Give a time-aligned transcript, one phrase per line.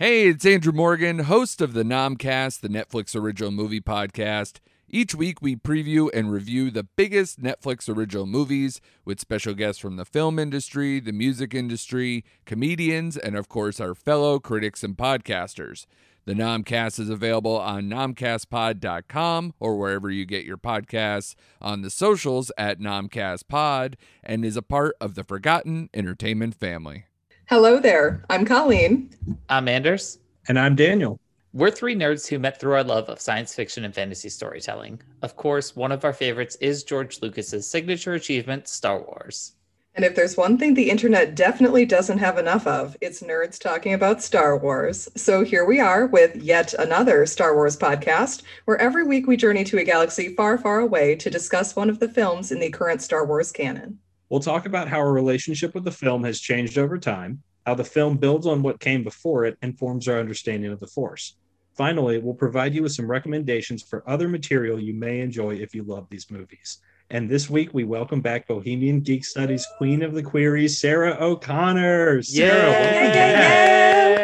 [0.00, 4.60] Hey, it's Andrew Morgan, host of the Nomcast, the Netflix original movie podcast.
[4.88, 9.96] Each week, we preview and review the biggest Netflix original movies with special guests from
[9.96, 15.86] the film industry, the music industry, comedians, and of course, our fellow critics and podcasters.
[16.26, 22.52] The Nomcast is available on nomcastpod.com or wherever you get your podcasts, on the socials
[22.56, 27.07] at nomcastpod, and is a part of the Forgotten Entertainment family.
[27.48, 28.22] Hello there.
[28.28, 29.08] I'm Colleen.
[29.48, 30.18] I'm Anders.
[30.48, 31.18] And I'm Daniel.
[31.54, 35.00] We're three nerds who met through our love of science fiction and fantasy storytelling.
[35.22, 39.54] Of course, one of our favorites is George Lucas's signature achievement, Star Wars.
[39.94, 43.94] And if there's one thing the internet definitely doesn't have enough of, it's nerds talking
[43.94, 45.08] about Star Wars.
[45.16, 49.64] So here we are with yet another Star Wars podcast, where every week we journey
[49.64, 53.00] to a galaxy far, far away to discuss one of the films in the current
[53.00, 54.00] Star Wars canon.
[54.30, 57.84] We'll talk about how our relationship with the film has changed over time, how the
[57.84, 61.36] film builds on what came before it and forms our understanding of the Force.
[61.76, 65.82] Finally, we'll provide you with some recommendations for other material you may enjoy if you
[65.82, 66.78] love these movies.
[67.08, 72.22] And this week, we welcome back Bohemian Geek Studies Queen of the Queries, Sarah O'Connor.
[72.22, 72.72] Sarah,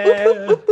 [0.04, 0.64] Yay!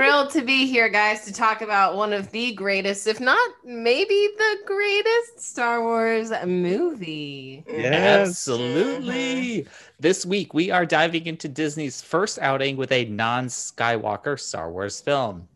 [0.00, 4.30] Thrilled to be here, guys, to talk about one of the greatest, if not maybe
[4.38, 7.62] the greatest Star Wars movie.
[7.68, 8.28] Yes.
[8.28, 9.66] Absolutely.
[9.98, 15.02] This week, we are diving into Disney's first outing with a non Skywalker Star Wars
[15.02, 15.46] film.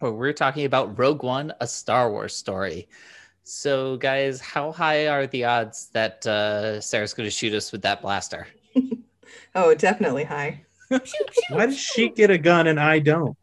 [0.00, 2.88] Where we're talking about Rogue One, a Star Wars story.
[3.44, 7.80] So, guys, how high are the odds that uh, Sarah's going to shoot us with
[7.80, 8.46] that blaster?
[9.54, 10.66] Oh, definitely high.
[11.48, 13.34] Why does she get a gun and I don't?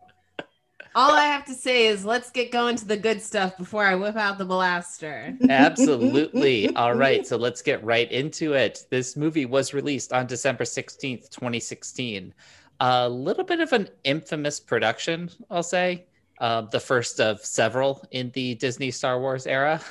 [0.95, 3.95] All I have to say is let's get going to the good stuff before I
[3.95, 5.35] whip out the blaster.
[5.49, 6.69] Absolutely.
[6.75, 7.25] All right.
[7.25, 8.85] So let's get right into it.
[8.89, 12.33] This movie was released on December 16th, 2016.
[12.79, 16.05] A little bit of an infamous production, I'll say.
[16.39, 19.81] Uh, the first of several in the Disney Star Wars era.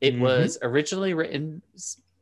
[0.00, 0.20] It Mhm.
[0.20, 1.62] was originally written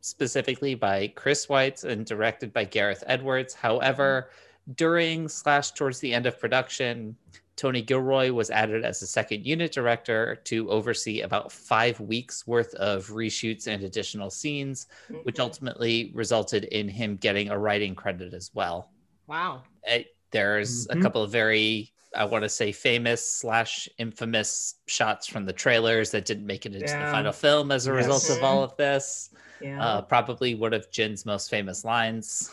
[0.01, 3.53] specifically by Chris Weitz and directed by Gareth Edwards.
[3.55, 4.31] However,
[4.77, 7.17] during slash towards the end of production,
[7.57, 12.75] Tony Gilroy was added as a second unit director to oversee about five weeks worth
[12.75, 14.87] of reshoots and additional scenes,
[15.23, 18.91] which ultimately resulted in him getting a writing credit as well.
[19.29, 19.63] Wow.
[19.89, 20.01] Uh,
[20.33, 21.03] there's a Mhm.
[21.03, 26.25] couple of very, I want to say, famous slash infamous shots from the trailers that
[26.25, 29.31] didn't make it into the final film as a result of all of this.
[29.61, 29.81] Yeah.
[29.83, 32.51] Uh, probably one of Jyn's most famous lines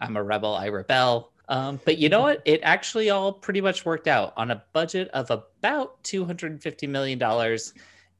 [0.00, 1.32] I'm a rebel, I rebel.
[1.48, 2.42] Um, but you know what?
[2.44, 4.32] It actually all pretty much worked out.
[4.36, 7.18] On a budget of about $250 million,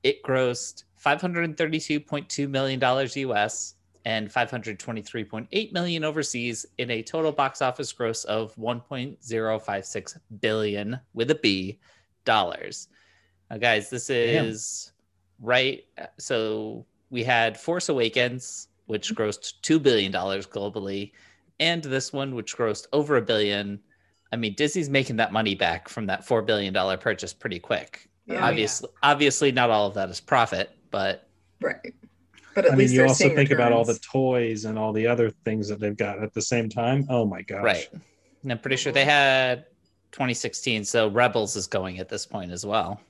[0.03, 3.75] it grossed $532.2 million US
[4.05, 11.35] and 523.8 million overseas in a total box office gross of 1.056 billion with a
[11.37, 11.79] B
[12.25, 12.89] dollars.
[13.51, 14.47] Now, guys, this Damn.
[14.47, 14.93] is
[15.41, 15.85] right.
[16.19, 21.13] So we had Force Awakens, which grossed $2 billion globally,
[21.61, 23.81] and this one, which grossed over a billion.
[24.33, 28.09] I mean, Disney's making that money back from that $4 billion purchase pretty quick.
[28.27, 28.47] Yeah.
[28.47, 31.29] obviously, obviously, not all of that is profit, but
[31.61, 31.93] right.
[32.55, 34.79] But at I mean, least you they're also seeing think about all the toys and
[34.79, 37.05] all the other things that they've got at the same time.
[37.11, 37.63] Oh my gosh.
[37.65, 37.89] right.
[38.43, 39.67] And I'm pretty sure they had
[40.13, 43.01] 2016, so Rebels is going at this point as well.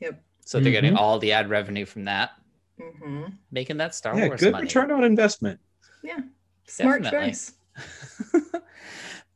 [0.00, 0.22] Yep.
[0.44, 0.98] So they're getting Mhm.
[0.98, 2.30] all the ad revenue from that,
[2.80, 3.32] Mhm.
[3.50, 4.64] making that Star Yeah, Wars good money.
[4.64, 5.60] return on investment.
[6.02, 6.20] Yeah,
[6.66, 7.28] smart Definitely.
[7.30, 7.52] choice.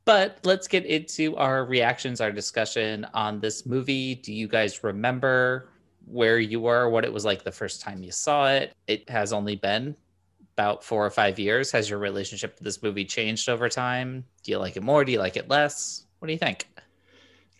[0.06, 4.14] But let's get into our reactions, our discussion on this movie.
[4.14, 5.68] Do you guys remember
[6.06, 8.72] where you were, what it was like the first time you saw it?
[8.86, 9.96] It has only been
[10.54, 11.72] about four or five years.
[11.72, 14.24] Has your relationship with this movie changed over time?
[14.44, 15.04] Do you like it more?
[15.04, 16.06] Do you like it less?
[16.20, 16.68] What do you think?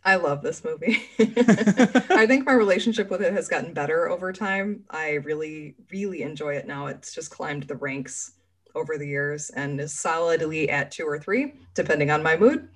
[0.05, 1.03] I love this movie.
[1.19, 4.85] I think my relationship with it has gotten better over time.
[4.89, 6.87] I really, really enjoy it now.
[6.87, 8.35] It's just climbed the ranks
[8.77, 12.69] over the years and is solidly at two or three, depending on my mood.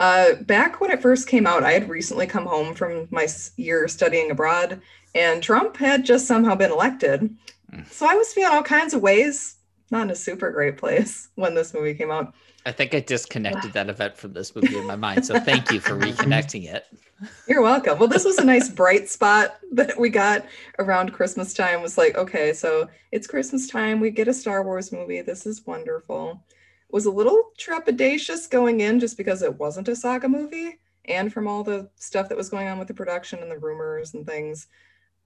[0.00, 3.86] Uh, back when it first came out, I had recently come home from my year
[3.88, 4.80] studying abroad,
[5.14, 7.36] and Trump had just somehow been elected.
[7.72, 7.90] Mm.
[7.90, 9.56] So I was feeling all kinds of ways,
[9.90, 12.34] not in a super great place when this movie came out.
[12.66, 15.26] I think I disconnected that event from this movie in my mind.
[15.26, 16.86] So thank you for reconnecting it.
[17.46, 17.98] You're welcome.
[17.98, 20.46] Well, this was a nice bright spot that we got
[20.78, 21.80] around Christmas time.
[21.82, 24.00] Was like, okay, so it's Christmas time.
[24.00, 25.20] We get a Star Wars movie.
[25.20, 26.42] This is wonderful.
[26.90, 31.46] Was a little trepidatious going in just because it wasn't a saga movie and from
[31.46, 34.68] all the stuff that was going on with the production and the rumors and things.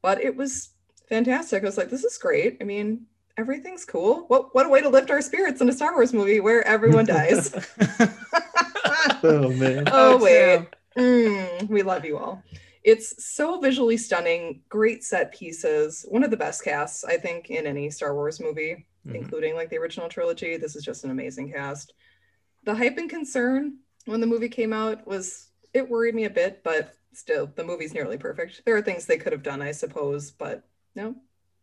[0.03, 0.71] But it was
[1.09, 1.63] fantastic.
[1.63, 2.59] I was like, this is great.
[2.61, 3.07] I mean,
[3.39, 4.25] everything's cool.
[4.29, 7.07] What what a way to lift our spirits in a Star Wars movie where everyone
[7.07, 7.55] dies.
[9.23, 9.85] oh man.
[9.87, 10.67] oh Oh, wait.
[10.97, 12.43] Mm, we love you all.
[12.85, 17.67] It's so visually stunning, great set pieces, one of the best casts, I think, in
[17.67, 19.15] any Star Wars movie, Mhm.
[19.15, 20.57] including like the original trilogy.
[20.57, 21.93] This is just an amazing cast.
[22.65, 26.63] The hype and concern when the movie came out was it worried me a bit,
[26.65, 28.63] but still, the movie's nearly perfect.
[28.65, 30.65] There are things they could have done, I suppose, but
[30.95, 31.15] no,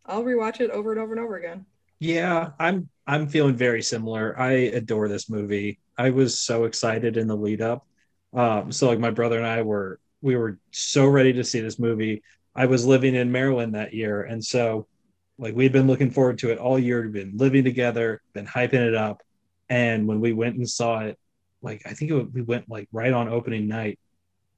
[0.05, 1.65] I'll rewatch it over and over and over again.
[1.99, 4.37] Yeah, I'm I'm feeling very similar.
[4.39, 5.79] I adore this movie.
[5.97, 7.87] I was so excited in the lead up.
[8.33, 11.79] Um, so like my brother and I were we were so ready to see this
[11.79, 12.23] movie.
[12.55, 14.87] I was living in Maryland that year, and so
[15.37, 17.01] like we'd been looking forward to it all year.
[17.01, 19.21] We'd been living together, been hyping it up,
[19.69, 21.17] and when we went and saw it,
[21.61, 23.99] like I think it, we went like right on opening night.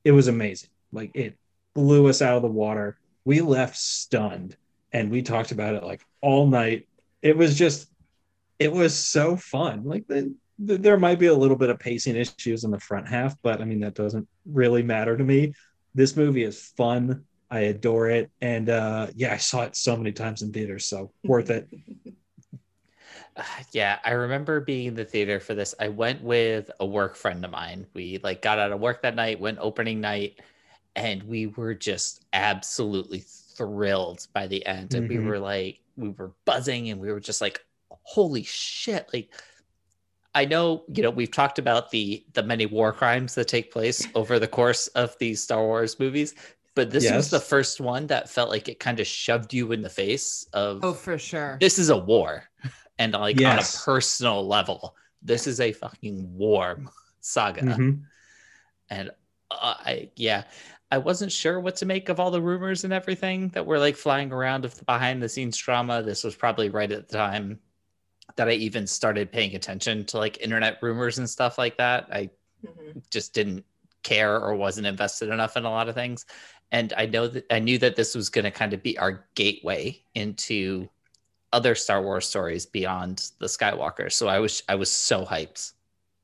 [0.04, 0.70] It was amazing.
[0.92, 1.38] Like it
[1.74, 2.98] blew us out of the water.
[3.26, 4.56] We left stunned,
[4.94, 6.88] and we talked about it like all night.
[7.22, 7.90] It was just
[8.60, 9.84] it was so fun.
[9.84, 13.08] Like the, the, there might be a little bit of pacing issues in the front
[13.08, 15.54] half but i mean that doesn't really matter to me.
[15.94, 17.24] This movie is fun.
[17.50, 18.32] I adore it.
[18.42, 21.68] And uh yeah i saw it so many times in theaters so worth it.
[23.36, 25.76] Uh, yeah, I remember being in the theater for this.
[25.80, 27.86] I went with a work friend of mine.
[27.94, 30.42] We like got out of work that night, went opening night,
[30.96, 33.24] and we were just absolutely
[33.58, 34.94] thrilled by the end.
[34.94, 35.26] And we Mhm.
[35.26, 39.10] were like, we were buzzing and we were just like, holy shit.
[39.14, 39.30] Like
[40.36, 44.08] I know, you know, we've talked about the the many war crimes that take place
[44.14, 46.36] over the course of these Star Wars movies,
[46.76, 49.82] but this was the first one that felt like it kind of shoved you in
[49.82, 51.58] the face of Oh, for sure.
[51.60, 52.44] this is a war
[53.00, 53.48] and like Yes.
[53.52, 56.80] on a personal level this is a fucking war
[57.22, 58.04] saga Mhm.
[58.92, 59.10] and
[59.50, 60.44] uh, i yeah
[60.92, 63.96] i wasn't sure what to make of all the rumors and everything that were like
[63.96, 66.02] flying around of the behind the scenes drama.
[66.02, 67.60] This was probably right at the time
[68.36, 72.08] that i even started paying attention to like internet rumors and stuff like that.
[72.12, 72.30] I
[72.66, 73.04] Mhm.
[73.12, 73.64] just didn't
[74.04, 76.26] care or wasn't invested enough in a lot of things.
[76.72, 79.28] And i know that i knew that this was going to kind of be our
[79.36, 80.90] gateway into
[81.54, 84.12] other star wars stories beyond the skywalker.
[84.12, 85.74] So i was i was so hyped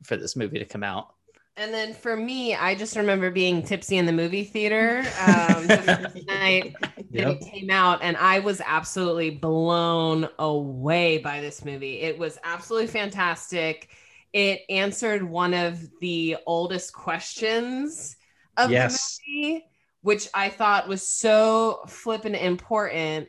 [0.04, 1.13] for this movie to come out
[1.56, 6.12] And then for me, I just remember being tipsy in the movie theater um, the
[6.30, 6.78] night
[7.12, 7.38] Yep.
[7.38, 12.00] it came out, and I was absolutely blown away by this movie.
[12.02, 13.90] It was absolutely fantastic.
[14.34, 18.16] It answered one of the oldest questions
[18.58, 19.20] of Yes.
[19.28, 19.64] the movie,
[20.02, 23.28] which I thought was so flippin' important.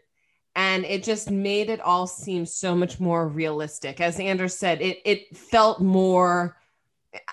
[0.56, 4.00] And it just made it all seem so much more realistic.
[4.00, 6.56] As Anders said, it it felt more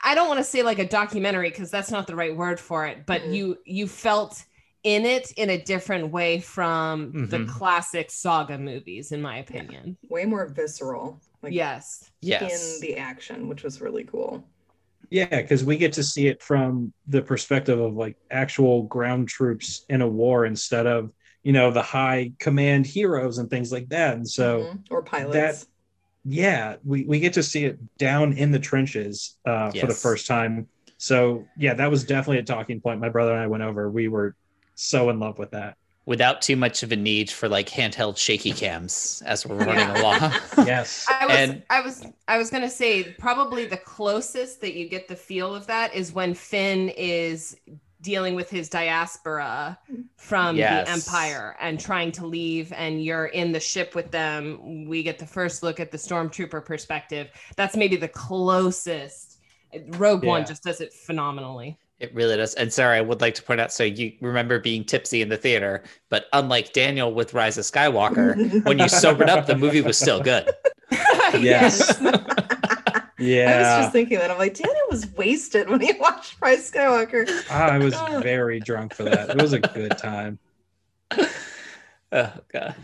[0.03, 2.85] I don't want to say like a documentary because that's not the right word for
[2.87, 3.33] it, but Mhm.
[3.35, 4.43] you you felt
[4.83, 7.47] in it in a different way from the Mhm.
[7.47, 9.97] classic saga movies, in my opinion.
[10.09, 11.19] Way more visceral.
[11.43, 12.09] Like yes.
[12.21, 14.43] yes in the action, which was really cool.
[15.13, 19.83] yeah because we get to see it from the perspective of like actual ground troops
[19.89, 21.11] in a war instead of
[21.43, 24.79] you know the high command heroes and things like that and so Mhm.
[24.89, 25.67] or pilots.
[26.23, 30.27] Yeah we, we get to see it down in the trenches uh, for the first
[30.27, 30.67] time.
[30.97, 32.99] So yeah that was definitely a talking point.
[32.99, 33.89] My brother and i went over.
[33.89, 34.35] We were
[34.75, 35.77] so in love with that.
[36.07, 40.01] Without too much of a need for like handheld shaky cams as we're running Yeah.
[40.01, 40.33] along.
[40.67, 41.07] Yes.
[41.09, 45.07] I was And- I was I was gonna say probably the closest that you get
[45.07, 47.55] the feel of that is when Finn is
[48.01, 50.03] dealing with his diaspora mm.
[50.17, 50.87] from Yes.
[50.87, 54.85] the Empire and trying to leave and you're in the ship with them.
[54.85, 57.29] We get the first look at the stormtrooper perspective.
[57.55, 59.39] That's maybe the closest.
[59.97, 61.77] Rogue One just does it phenomenally.
[61.99, 62.55] It really does.
[62.55, 65.37] And sorry I would like to point out so you remember being tipsy in the
[65.37, 69.97] theater, but unlike Daniel with Rise of Skywalker, when you sobered up, the movie was
[69.97, 70.49] still good.
[71.39, 71.97] Yes.
[73.21, 74.31] I was just thinking that.
[74.31, 77.27] I'm like, Daniel was wasted when he watched Rise Skywalker.
[77.51, 80.39] i was very drunk for that it was a good time
[82.13, 82.75] Oh, God.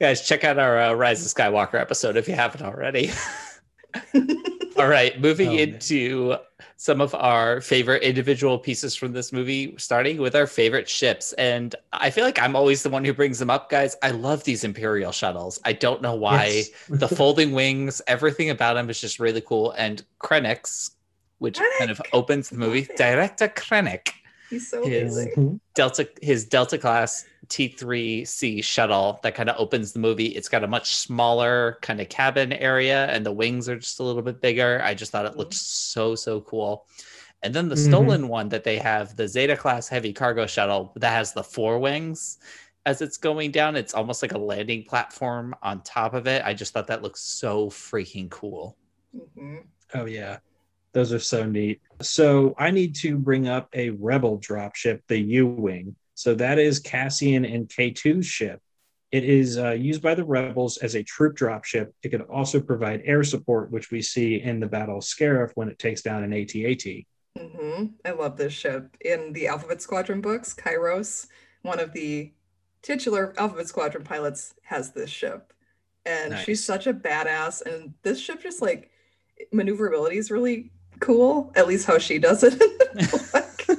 [0.00, 3.10] Guys, check out our uh, Rise of Skywalker episode if you haven't already.
[4.80, 6.36] All right, moving Oh, into
[6.76, 11.32] some of our favorite individual pieces from this movie, starting with our favorite ships.
[11.34, 13.96] And I feel like I'm always the one who brings them up, guys.
[14.02, 15.60] I love these Imperial shuttles.
[15.64, 16.46] I don't know why.
[16.46, 16.70] Yes.
[16.88, 19.72] the folding wings, everything about them is just really cool.
[19.72, 20.92] And Krennic's,
[21.38, 24.10] which kind of opens the movie, Director Krennic,
[24.50, 25.60] He's so His- amazing.
[25.74, 30.26] Delta, his Delta class T3C shuttle that kind of opens the movie.
[30.26, 34.02] It's got a much smaller kind of cabin area, and the wings are just a
[34.02, 34.80] little bit bigger.
[34.84, 36.86] I just thought it looked so so cool.
[37.42, 37.88] And then the Mhm.
[37.88, 41.78] stolen one that they have, the Zeta class heavy cargo shuttle that has the four
[41.78, 42.38] wings
[42.86, 43.76] as it's going down.
[43.76, 46.42] It's almost like a landing platform on top of it.
[46.44, 48.76] I just thought that looked so freaking cool.
[49.16, 49.64] Mhm.
[49.94, 50.38] Oh yeah,
[50.92, 51.80] those are so neat.
[52.02, 55.96] So I need to bring up a rebel dropship, the U-wing.
[56.14, 58.60] So that is Cassian and K2's ship.
[59.12, 61.88] It is uh, used by the rebels as a troop dropship.
[62.02, 65.68] It can also provide air support, which we see in the Battle of Scarif when
[65.68, 66.84] it takes down an AT-AT.
[67.36, 68.96] hmm I love this ship.
[69.00, 71.26] In the Alphabet Squadron books, Kairos,
[71.62, 72.32] one of the
[72.82, 75.52] titular Alphabet Squadron pilots, has this ship.
[76.06, 77.62] And she's such a badass.
[77.62, 78.90] And this ship just like
[79.52, 80.70] maneuverability is really
[81.00, 82.60] cool, at least how she does it.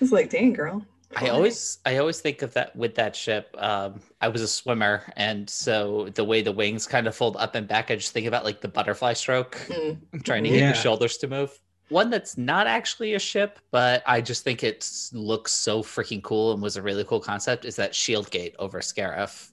[0.00, 0.82] It's like, dang, girl.
[1.16, 3.54] I always I always think of that with that ship.
[3.58, 7.54] Um, I was a swimmer, and so the way the wings kind of fold up
[7.54, 10.24] and back, I just think about like the butterfly stroke, Mm.
[10.24, 10.52] trying to Mhm.
[10.54, 10.66] get Yeah.
[10.68, 11.58] your shoulders to move.
[11.90, 16.52] One that's not actually a ship, but I just think it looks so freaking cool
[16.52, 17.64] and was a really cool concept.
[17.66, 19.50] Is that shield gate over Scarif?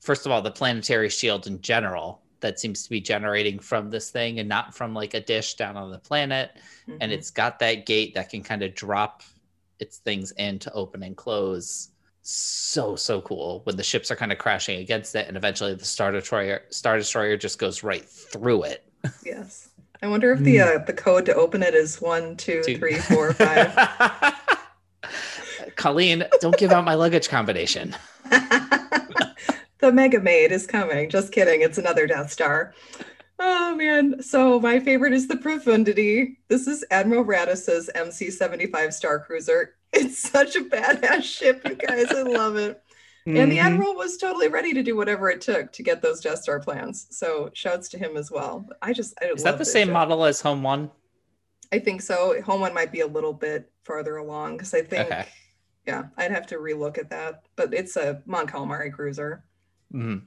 [0.00, 4.10] First of all, the planetary shield in general that seems to be generating from this
[4.10, 6.52] thing and not from like a dish down on the planet
[7.00, 7.14] and Mhm.
[7.14, 9.22] it's got that gate that can kind of drop
[9.80, 11.90] its things in to open and close.
[12.22, 15.84] So so cool when the ships are kind of crashing against it, and eventually the
[15.84, 18.84] star destroyer star destroyer just goes right through it.
[19.24, 19.70] Yes.
[20.02, 22.96] I wonder if the uh, the code to open it is one, two, Two- three,
[22.98, 23.74] four, five.
[25.76, 27.96] Colleen, don't give out my luggage combination.
[29.80, 31.08] the Mega Maid is coming.
[31.08, 31.62] Just kidding.
[31.62, 32.74] It's another Death Star.
[33.38, 34.20] Oh man.
[34.22, 36.38] So my favorite is the Profundity.
[36.48, 39.74] This is Admiral Raddus's MC-75 Star Cruiser.
[39.90, 42.10] It's such a badass ship, you guys.
[42.10, 42.82] I love it.
[43.24, 43.62] And the Mhm.
[43.64, 47.06] Admiral was totally ready to do whatever it took to get those Death Star plans.
[47.10, 48.68] So shouts to him as well.
[48.82, 49.94] I just I Is that the same ship.
[49.94, 50.90] model as Home One?
[51.72, 52.38] I think so.
[52.42, 55.26] Home one might be a little bit farther along because I think Okay.
[55.86, 57.44] yeah, I'd have to relook at that.
[57.56, 59.42] But it's a Mon Calamari cruiser.
[59.94, 60.22] Mhm.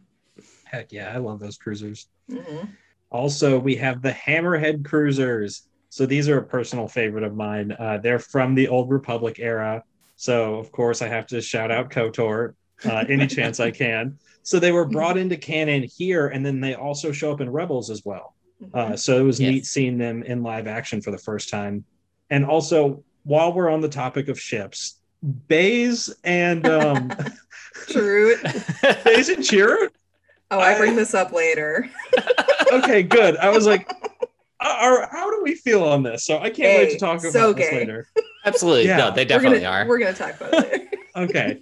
[0.65, 2.07] Heck yeah, I love those cruisers.
[2.29, 2.65] hmm
[3.09, 5.67] Also, we have the Hammerhead cruisers.
[5.89, 7.73] So these are a personal favorite of mine.
[7.77, 9.83] Uh, they're from the Old Republic era.
[10.15, 12.53] So of course, I have to shout out Kotor
[12.85, 14.17] uh, any chance I can.
[14.43, 17.89] So they were brought into canon here, and then they also show up in Rebels
[17.89, 18.35] as well.
[18.73, 19.51] Uh, so it was Yes.
[19.51, 21.83] neat seeing them in live action for the first time.
[22.29, 24.99] And also, while we're on the topic of ships,
[25.47, 27.11] Baze and um,
[27.89, 28.35] True.
[29.03, 29.89] Baze and Chirrut.
[30.51, 31.89] Oh, I I- bring this up later.
[32.71, 33.35] Okay, good.
[33.35, 33.91] I was like,
[34.61, 36.23] are, how do we feel on this?
[36.23, 38.07] So I can't wait to talk about So this later.
[38.45, 38.85] Absolutely.
[38.85, 38.95] Yeah.
[38.95, 39.87] No, they we're definitely gonna, are.
[39.89, 40.87] We're gonna talk about it later.
[41.17, 41.61] Okay,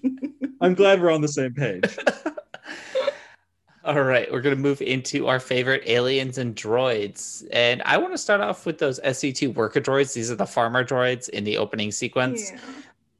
[0.61, 1.97] I'm glad we're on the same page.
[3.83, 7.47] All right, we're going to move into our favorite aliens and droids.
[7.51, 10.13] And I want to start off with those SC2 worker droids.
[10.13, 12.51] These are the farmer droids in the opening sequence.
[12.51, 12.59] Yeah.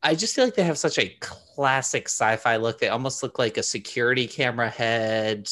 [0.03, 2.79] I just feel like they have such a classic sci fi look.
[2.79, 5.49] They almost look like a security camera head.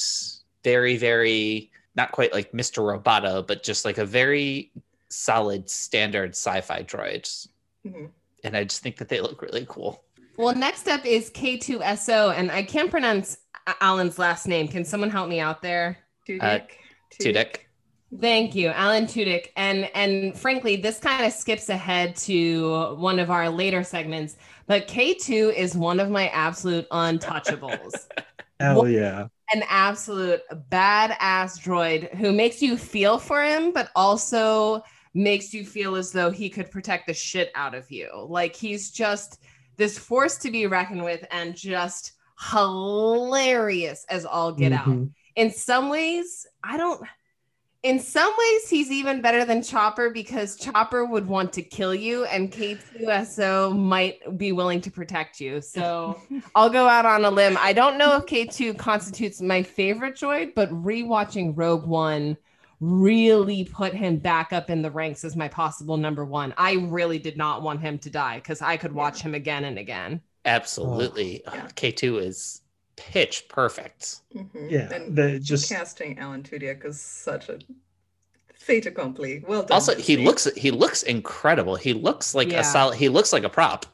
[0.64, 2.82] Very, very, not quite like Mr.
[2.84, 4.72] Roboto, but just like a very
[5.10, 7.48] solid standard sci fi droid.
[7.86, 8.10] Mhm.
[8.44, 10.04] And I just think that they look really cool.
[10.38, 13.40] Well, next up is K2SO, and I can't pronounce
[13.82, 14.68] Alan's last name.
[14.68, 15.98] Can someone help me out there?
[16.28, 16.42] Tudyk.
[16.44, 16.60] Uh,
[17.20, 17.56] Tudyk.
[18.22, 19.48] Thank you, Alan Tudyk.
[19.58, 24.38] And and frankly, this kind of skips ahead to one of our later segments.
[24.66, 27.94] But K2 is one of my absolute untouchables.
[28.60, 29.28] Hell yeah.
[29.54, 34.84] An absolute badass droid who makes you feel for him, but also
[35.14, 38.10] makes you feel as though he could protect the shit out of you.
[38.28, 39.42] Like he's just
[39.76, 42.14] this force to be reckoned with and just
[42.52, 45.12] hilarious as all get out Mhm.
[45.36, 47.02] in some ways, I don't.
[47.84, 52.26] In some ways, he's even better than Chopper because Chopper would want to kill you,
[52.26, 55.62] and K2SO might be willing to protect you.
[55.62, 56.20] So
[56.56, 57.58] I'll go out on a limb.
[57.60, 62.36] I don't know if K2 constitutes my favorite droid, but rewatching Rogue One
[62.80, 66.54] really put him back up in the ranks as my possible number one.
[66.58, 69.80] I really did not want him to die because I could watch him again and
[69.80, 70.22] again.
[70.46, 71.44] Absolutely.
[71.48, 71.68] Oh, yeah.
[71.76, 72.62] K2 is
[72.98, 74.18] pitch perfect.
[74.36, 74.70] Mhm.
[74.70, 77.60] Yeah, And the just casting Alan Tudyk is such a
[78.54, 79.44] Fait accompli.
[79.48, 79.72] Well done.
[79.76, 81.76] Also, he looks he looks incredible.
[81.76, 82.62] He looks like Yeah.
[82.62, 82.98] a solid.
[82.98, 83.86] He looks like a prop.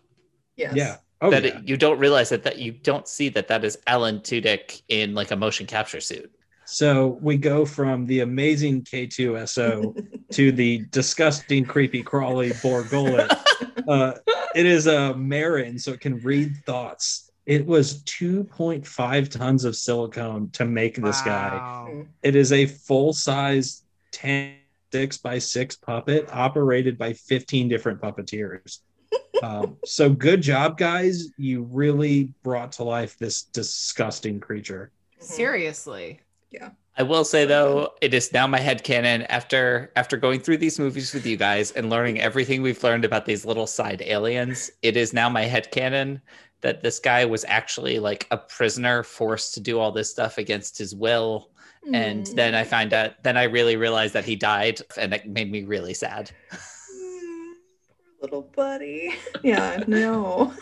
[0.55, 0.73] Yes.
[0.75, 0.95] Yeah.
[1.21, 1.57] Oh, that yeah.
[1.59, 5.13] it- you don't realize that that you don't see that that is Alan Tudyk in
[5.13, 6.31] like a motion capture suit.
[6.65, 9.93] So we go from the amazing K2SO
[10.31, 13.31] to the disgusting, creepy, crawly Bor Gullet.
[13.85, 14.13] Uh,
[14.55, 17.29] it is a Marin, so it can read thoughts.
[17.45, 22.05] It was 2.5 tons of silicone to make this guy.
[22.21, 23.83] It is a full size
[24.13, 24.55] 10
[24.93, 28.79] six by six puppet operated by 15 different puppeteers.
[29.41, 31.27] Um, so good job, guys.
[31.37, 34.91] You really brought to life this disgusting creature.
[35.19, 36.21] Seriously.
[36.49, 36.69] Yeah.
[36.97, 40.79] I will say though, it is now my head headcanon after after going through these
[40.79, 44.95] movies with you guys and learning everything we've learned about these little side aliens, it
[44.95, 46.21] is now my head headcanon
[46.63, 50.77] that this guy was actually like a prisoner forced to do all this stuff against
[50.77, 51.49] his will.
[51.93, 52.35] And Mm.
[52.35, 55.63] then I find out then I really realized that he died and it made me
[55.63, 56.31] really sad.
[56.51, 56.57] Mm,
[58.19, 59.13] poor little buddy.
[59.43, 60.53] Yeah, no.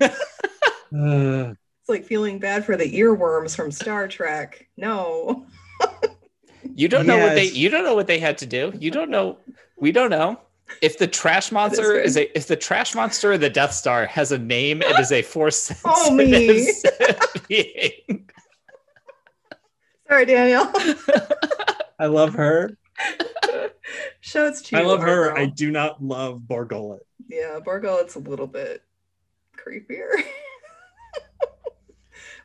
[0.00, 0.08] Uh,
[1.80, 4.66] It's like feeling bad for the earworms from Star Trek.
[4.76, 5.46] No.
[6.74, 8.72] You don't know what they you don't know what they had to do.
[8.78, 9.38] You don't know
[9.78, 10.40] we don't know.
[10.82, 12.04] If the trash monster right.
[12.04, 15.12] is a if the trash monster of the Death Star has a name, it is
[15.12, 16.72] a force Oh, me.
[17.48, 18.28] being.
[20.08, 20.70] Sorry, Daniel.
[21.98, 22.76] I love her.
[24.20, 24.82] Shouts to you.
[24.82, 25.30] I love her.
[25.30, 25.40] Argo.
[25.40, 27.06] I do not love Bor Gullet.
[27.28, 28.82] Yeah, Bor Gullet's a little bit
[29.56, 30.10] creepier.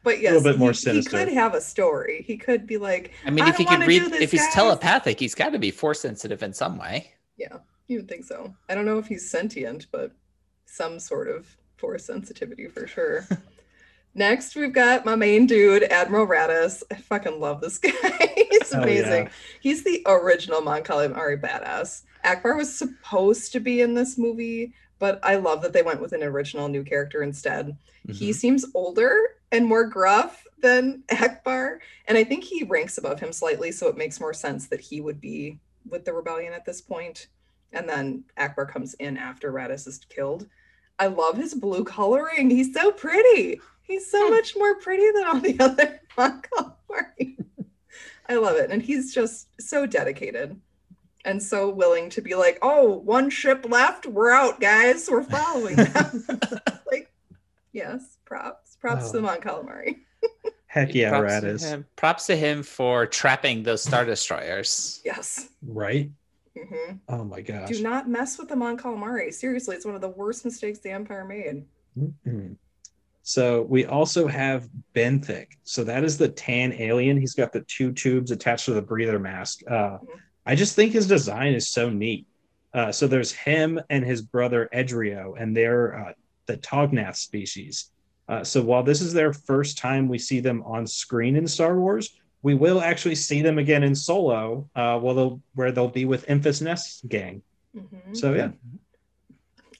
[0.03, 1.17] but yes, a little bit more he, sinister.
[1.17, 2.23] He could have a story.
[2.25, 4.53] He could be like, I mean, I if he don't could read, if he's guys.
[4.53, 7.11] telepathic, he's got to be force sensitive in some way.
[7.37, 7.47] you
[7.97, 8.53] would think so.
[8.69, 10.11] I don't know if he's sentient, but
[10.65, 13.27] some sort of force sensitivity for sure.
[14.13, 16.83] Next, we've got my main dude, Admiral Raddus.
[16.91, 17.91] I fucking love this guy.
[18.49, 19.25] He's Oh, amazing.
[19.25, 19.29] yeah.
[19.61, 22.03] He's the original Mon Calamari badass.
[22.25, 26.11] Ackbar was supposed to be in this movie, but I love that they went with
[26.13, 27.67] an original new character instead.
[28.07, 28.11] Mm-hmm.
[28.13, 29.15] He seems older
[29.51, 33.97] and more gruff than Ackbar, and I think he ranks above him slightly, so it
[33.97, 37.27] makes more sense that he would be with the rebellion at this point.
[37.73, 40.47] And then Ackbar comes in after Raddus is killed.
[40.99, 42.49] I love his blue coloring.
[42.49, 43.59] He's so pretty.
[43.83, 44.31] He's so Hmm.
[44.33, 46.41] much more pretty than all the other Mon
[48.29, 48.69] I love it.
[48.71, 50.59] And he's just so dedicated
[51.25, 54.05] and so willing to be like, oh, one ship left.
[54.05, 55.09] We're out, guys.
[55.09, 56.25] We're following them.
[56.91, 57.11] like,
[57.73, 58.77] yes, props.
[58.79, 59.21] Props to the Oh.
[59.23, 59.99] Mon Calamari.
[60.67, 61.63] Heck yeah, props to Raddus.
[61.69, 61.85] him.
[61.97, 65.01] Props to him for trapping those star destroyers.
[65.03, 65.49] Yes.
[65.61, 66.09] Right?
[66.55, 67.69] Hmm Oh my gosh.
[67.69, 69.33] Do not mess with the Mon Calamari.
[69.33, 71.65] Seriously, it's one of the worst mistakes the Empire made.
[71.97, 72.57] Mhm.
[73.23, 75.47] So we also have Benthic.
[75.63, 77.17] So that is the tan alien.
[77.17, 79.59] He's got the two tubes attached to the breather mask.
[79.69, 79.99] Uh,
[80.45, 82.25] I just think his design is so neat.
[82.73, 86.13] Uh, so there's him and his brother Edrio, and they're uh,
[86.47, 87.91] the Tognath species.
[88.27, 91.77] Uh, so while this is their first time we see them on screen in Star
[91.77, 96.05] Wars, we will actually see them again in Solo, uh, well, they'll, where they'll be
[96.05, 97.41] with Enfys Nest gang.
[97.75, 98.15] Mhm.
[98.17, 98.51] So yeah,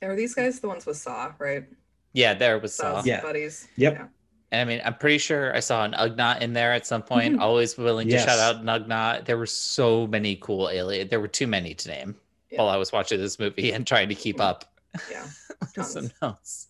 [0.02, 1.66] Are these guys the ones with Saw, right?
[2.14, 3.08] Yeah, there was Saw's Saw.
[3.10, 3.22] Yeah.
[3.22, 3.68] buddies.
[3.78, 3.94] Yep.
[3.94, 4.08] Yeah.
[4.54, 7.36] And I mean, I'm pretty sure I saw an Ugnaught in there at some point.
[7.38, 7.40] Mhm.
[7.42, 8.26] Always willing to Yes.
[8.26, 9.26] shout out an Ugnaught.
[9.26, 11.08] There were so many cool alien.
[11.08, 12.16] There were too many to name
[12.50, 12.60] Yeah.
[12.60, 14.66] while I was watching this movie and trying to keep up.
[15.10, 15.26] Yeah.
[15.84, 16.14] some Tons.
[16.22, 16.68] notes.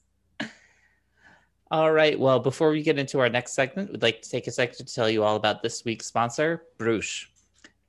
[1.72, 2.20] All right.
[2.20, 4.94] Well, before we get into our next segment, we'd like to take a second to
[4.94, 7.26] tell you all about this week's sponsor, Bruce.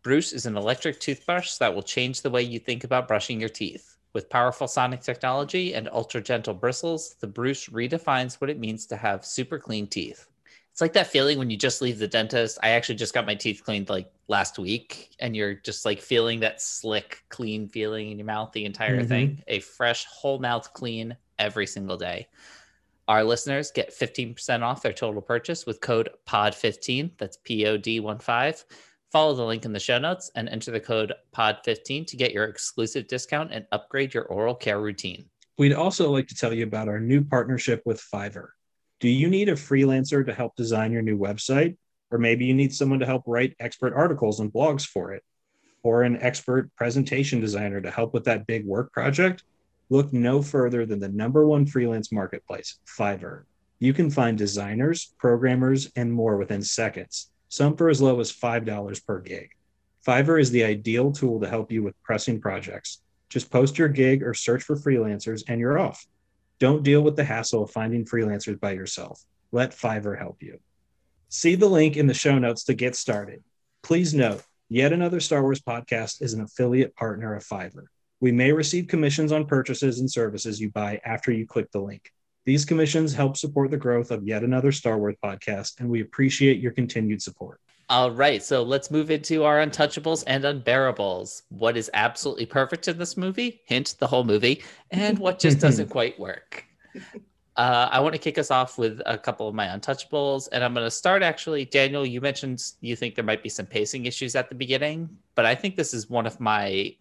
[0.04, 3.48] Bruce is an electric toothbrush that will change the way you think about brushing your
[3.48, 3.96] teeth.
[4.12, 8.96] With powerful sonic technology and ultra gentle bristles, the Bruce redefines what it means to
[8.96, 10.28] have super clean teeth.
[10.70, 12.58] It's like that feeling when you just leave the dentist.
[12.62, 16.38] I actually just got my teeth cleaned like last week, and you're just like feeling
[16.40, 19.08] that slick, clean feeling in your mouth the entire Mhm.
[19.08, 19.42] thing.
[19.48, 22.28] A fresh, whole mouth clean every single day.
[23.12, 27.10] Our listeners get 15% off their total purchase with code POD15.
[27.18, 28.64] That's P O D 1 5.
[29.12, 32.44] Follow the link in the show notes and enter the code POD15 to get your
[32.44, 35.26] exclusive discount and upgrade your oral care routine.
[35.58, 38.46] We'd also like to tell you about our new partnership with Fiverr.
[38.98, 41.76] Do you need a freelancer to help design your new website?
[42.10, 45.22] Or maybe you need someone to help write expert articles and blogs for it?
[45.82, 49.44] Or an expert presentation designer to help with that big work project?
[49.92, 53.42] Look no further than the number one freelance marketplace, Fiverr.
[53.78, 59.04] You can find designers, programmers, and more within seconds, some for as low as $5
[59.04, 59.50] per gig.
[60.02, 63.02] Fiverr is the ideal tool to help you with pressing projects.
[63.28, 66.06] Just post your gig or search for freelancers and you're off.
[66.58, 69.22] Don't deal with the hassle of finding freelancers by yourself.
[69.50, 70.58] Let Fiverr help you.
[71.28, 73.44] See the link in the show notes to get started.
[73.82, 77.88] Please note, Yet Another Star Wars podcast is an affiliate partner of Fiverr.
[78.22, 82.08] We may receive commissions on purchases and services you buy after you click the link.
[82.46, 86.60] These commissions help support the growth of Yet Another Star Wars podcast, and we appreciate
[86.60, 87.58] your continued support.
[87.88, 91.42] All right, so let's move into our untouchables and unbearables.
[91.48, 93.60] What is absolutely perfect in this movie?
[93.64, 96.64] Hint: the whole movie, and what just doesn't quite work.
[97.56, 100.74] Uh, I want to kick us off with a couple of my untouchables, and I'm
[100.74, 101.64] going to start actually.
[101.64, 105.44] Daniel, you mentioned you think there might be some pacing issues at the beginning, but
[105.44, 106.94] I think this is one of my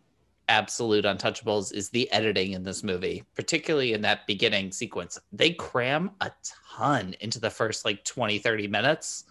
[0.51, 5.17] absolute untouchables is the editing in this movie, particularly in that beginning sequence.
[5.31, 6.29] They cram a
[6.75, 9.23] ton into the first like 20, 30 minutes.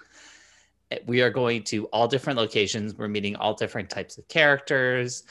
[1.06, 2.94] We are going to all different locations.
[2.94, 5.24] We're meeting all different types of characters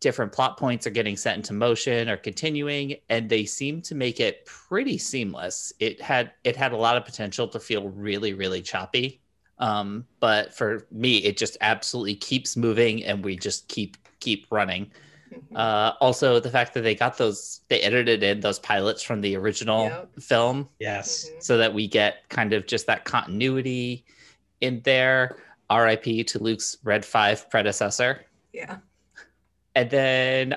[0.00, 4.20] different plot points are getting set into motion or continuing and they seem to make
[4.20, 8.62] it pretty seamless it had it had a lot of potential to feel really really
[8.62, 9.20] choppy
[9.58, 14.88] um, but for me it just absolutely keeps moving and we just keep keep running
[15.54, 19.36] uh, also the fact that they got those they edited in those pilots from the
[19.36, 20.10] original Yep.
[20.16, 20.24] Yes.
[20.26, 21.42] film Mhm.
[21.42, 24.04] so that we get kind of just that continuity
[24.60, 25.36] in there
[25.70, 28.78] rip to luke's red 5 predecessor Yeah.
[29.74, 30.56] and then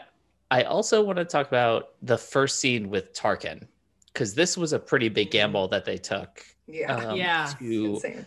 [0.50, 3.66] I also want to talk about the first scene with Tarkin,
[4.08, 6.94] because this was a pretty big gamble that they took Yeah.
[6.96, 7.54] um, Yeah.
[7.60, 8.26] to Insane.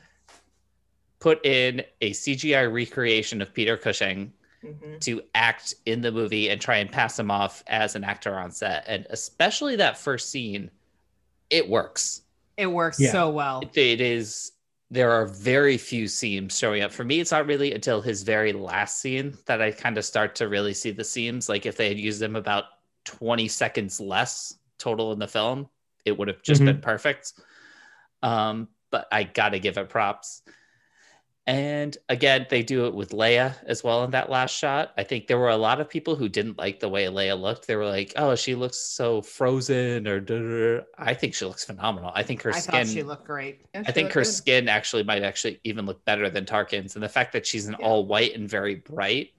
[1.20, 4.32] put in a CGI recreation of Peter Cushing
[4.64, 5.00] Mhm.
[5.00, 8.50] to act in the movie and try and pass him off as an actor on
[8.50, 8.84] set.
[8.86, 10.70] And especially that first scene,
[11.50, 12.22] it works.
[12.56, 13.12] It works Yeah.
[13.12, 13.60] so well.
[13.62, 14.52] It- it is
[14.90, 18.52] there are very few seams showing up for me it's not really until his very
[18.52, 21.88] last scene that i kind of start to really see the seams like if they
[21.88, 22.64] had used them about
[23.04, 25.68] 20 seconds less total in the film
[26.04, 26.66] it would have just Mhm.
[26.66, 27.32] been perfect
[28.22, 30.42] um but i gotta give it props
[31.46, 35.26] and again they do it with leia as well in that last shot i think
[35.26, 37.84] there were a lot of people who didn't like the way leia looked they were
[37.86, 42.10] like oh she looks so frozen or da, da, da." i think she looks phenomenal
[42.14, 43.60] i think her I skin thought she looked great.
[43.74, 44.26] Yeah, I think her good.
[44.26, 47.76] skin actually might actually even look better than Tarkin's, and the fact that she's an
[47.78, 47.86] Yeah.
[47.86, 49.32] all white and very bright,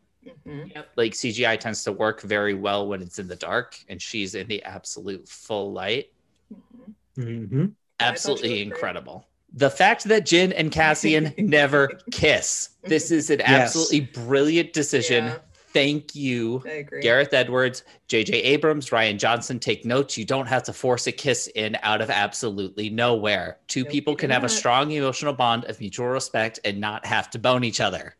[0.45, 0.83] Mhm.
[0.97, 4.47] like CGI tends to work very well when it's in the dark, and she's in
[4.47, 6.07] the absolute full light.
[6.53, 6.93] Mhm.
[7.17, 7.51] Mhm.
[7.99, 9.19] Yeah, I Absolutely incredible.
[9.19, 9.34] great.
[9.55, 9.69] Incredible.
[9.69, 12.69] The fact that Jyn and Cassian never kiss.
[12.83, 13.49] This is an Yes.
[13.49, 15.25] absolutely brilliant decision.
[15.25, 15.37] Yeah.
[15.73, 16.63] Thank you.
[17.01, 18.31] Gareth Edwards, J.J.
[18.33, 20.17] Abrams, Rian Johnson, take notes.
[20.17, 23.57] You don't have to force a kiss in out of absolutely nowhere.
[23.67, 27.05] Two Nope, people can do have a strong emotional bond of mutual respect and not
[27.05, 28.15] have to bone each other.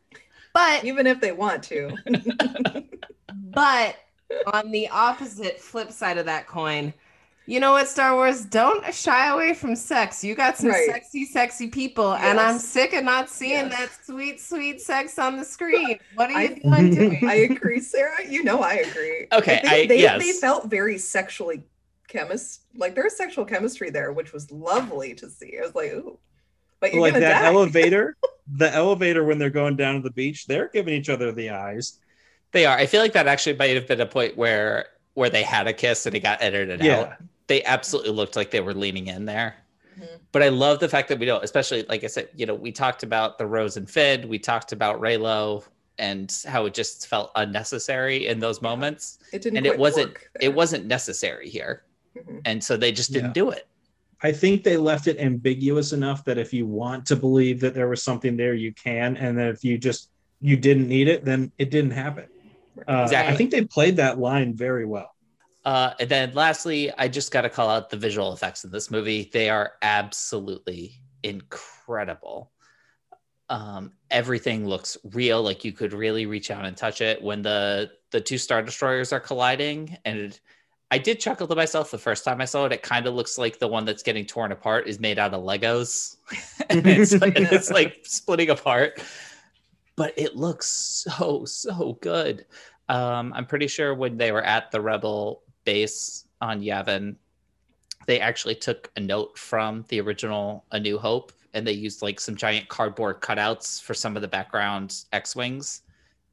[0.54, 1.96] But Even if they want to.
[3.54, 3.96] but
[4.54, 6.94] on the opposite flip side of that coin,
[7.48, 8.44] you know what, Star Wars?
[8.46, 10.24] Don't shy away from sex.
[10.24, 10.88] You got some Right.
[10.90, 13.78] sexy, sexy people, and I'm sick of not seeing Yes.
[13.78, 16.00] that sweet, sweet sex on the screen.
[16.16, 17.20] What are I- you doing?
[17.28, 18.26] I agree, Sarah.
[18.28, 19.28] You know I agree.
[19.32, 20.22] Okay, I I- they, yes.
[20.24, 21.64] they felt very sexually
[22.08, 25.58] chemist like there's sexual chemistry there, which was lovely to see.
[25.60, 26.18] I was like, ooh.
[26.80, 27.48] But you're like gonna that die.
[27.48, 28.16] elevator,
[28.56, 32.00] the elevator when they're going down to the beach, they're giving each other the eyes.
[32.52, 32.78] They are.
[32.78, 35.74] I feel like that actually might have been a point where where they had a
[35.74, 37.14] kiss and it got edited out.
[37.48, 37.56] Yeah.
[37.60, 39.56] They absolutely looked like they were leaning in there.
[40.00, 40.20] Mhm.
[40.32, 42.72] But I love the fact that we don't, especially like I said, you know, we
[42.72, 45.64] talked about the Rose and Finn, we talked about Reylo
[45.98, 49.20] and how it just felt unnecessary in those moments.
[49.32, 51.84] It didn't and it wasn't it wasn't necessary here.
[52.18, 52.42] Mhm.
[52.46, 53.34] And so they just didn't Yeah.
[53.44, 53.68] do it.
[54.22, 57.88] I think they left it ambiguous enough that if you want to believe that there
[57.88, 60.10] was something there, you can, and that if you just
[60.42, 62.26] you didn't need it, then it didn't happen.
[62.88, 63.34] Uh, Exactly.
[63.34, 65.15] I think they played that line very well.
[65.66, 68.92] Uh, and then lastly, I just got to call out the visual effects in this
[68.92, 69.30] movie.
[69.34, 72.52] They are absolutely incredible.
[73.50, 77.22] Um, everything looks real, like you could really reach out and touch it.
[77.22, 80.40] When the the two star destroyers are colliding, and it,
[80.92, 82.72] I did chuckle to myself the first time I saw it.
[82.72, 85.44] It kind of looks like the one that's getting torn apart is made out of
[85.44, 86.18] Legos,
[86.70, 89.02] and it's like, and it's like splitting apart.
[89.96, 92.46] But it looks so so good.
[92.88, 97.16] Um, I'm pretty sure when they were at the Rebel base on Yavin,
[98.08, 102.20] they actually took a note from the original A New Hope and they used like
[102.20, 105.82] some giant cardboard cutouts for some of the background X Wings.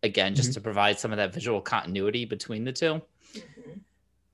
[0.02, 0.54] Again, just Mhm.
[0.54, 3.00] to provide some of that visual continuity between the two.
[3.34, 3.80] Mhm.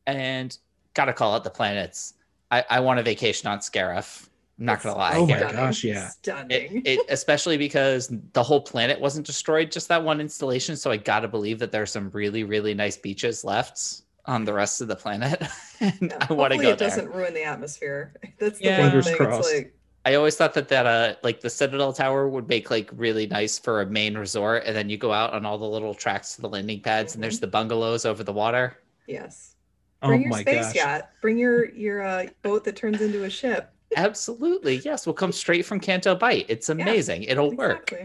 [0.07, 0.59] And
[0.95, 2.15] gotta call out the planets.
[2.51, 4.27] I, I want a vacation on Scarif.
[4.59, 5.13] I'm not gonna lie.
[5.15, 5.51] Oh my here.
[5.53, 6.09] Gosh, yeah.
[6.09, 6.83] Stunning.
[6.85, 10.75] It, it, especially because the whole planet wasn't destroyed, just that one installation.
[10.77, 14.81] So I gotta believe that there's some really, really nice beaches left on the rest
[14.81, 15.43] of the planet,
[15.81, 16.89] and Yeah, I want to hopefully go it there.
[16.89, 18.15] doesn't ruin the atmosphere.
[18.39, 18.79] That's the Yeah.
[18.81, 19.17] one Fingers thing.
[19.17, 19.49] crossed.
[19.51, 22.89] It's like I always thought that that uh like the Citadel Tower would make like
[22.93, 25.95] really nice for a main resort, and then you go out on all the little
[25.95, 28.77] tracks to the landing pads, and there's the bungalows over the water.
[29.07, 29.57] Yes.
[30.03, 30.75] Oh Bring your my space gosh.
[30.77, 31.11] yacht.
[31.21, 33.73] Bring your your uh, boat that turns into a ship.
[33.97, 35.07] Absolutely, yes.
[35.07, 36.45] We'll come straight from Canto Bight.
[36.49, 37.25] It's amazing.
[37.25, 37.93] It'll work.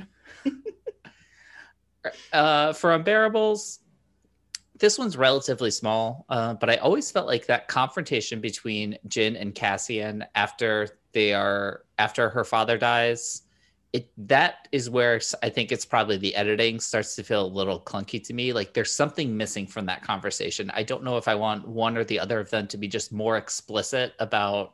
[2.34, 3.80] Uh, for unbearables
[4.80, 9.56] this one's relatively small uh, but i always felt like that confrontation between jyn and
[9.56, 13.44] cassian after they are after her father dies
[13.94, 17.80] it that is where I think it's probably the editing starts to feel a little
[17.80, 18.52] clunky to me.
[18.52, 20.72] Like there's something missing from that conversation.
[20.74, 23.12] I don't know if i want one or the other of them to be just
[23.12, 24.74] more explicit about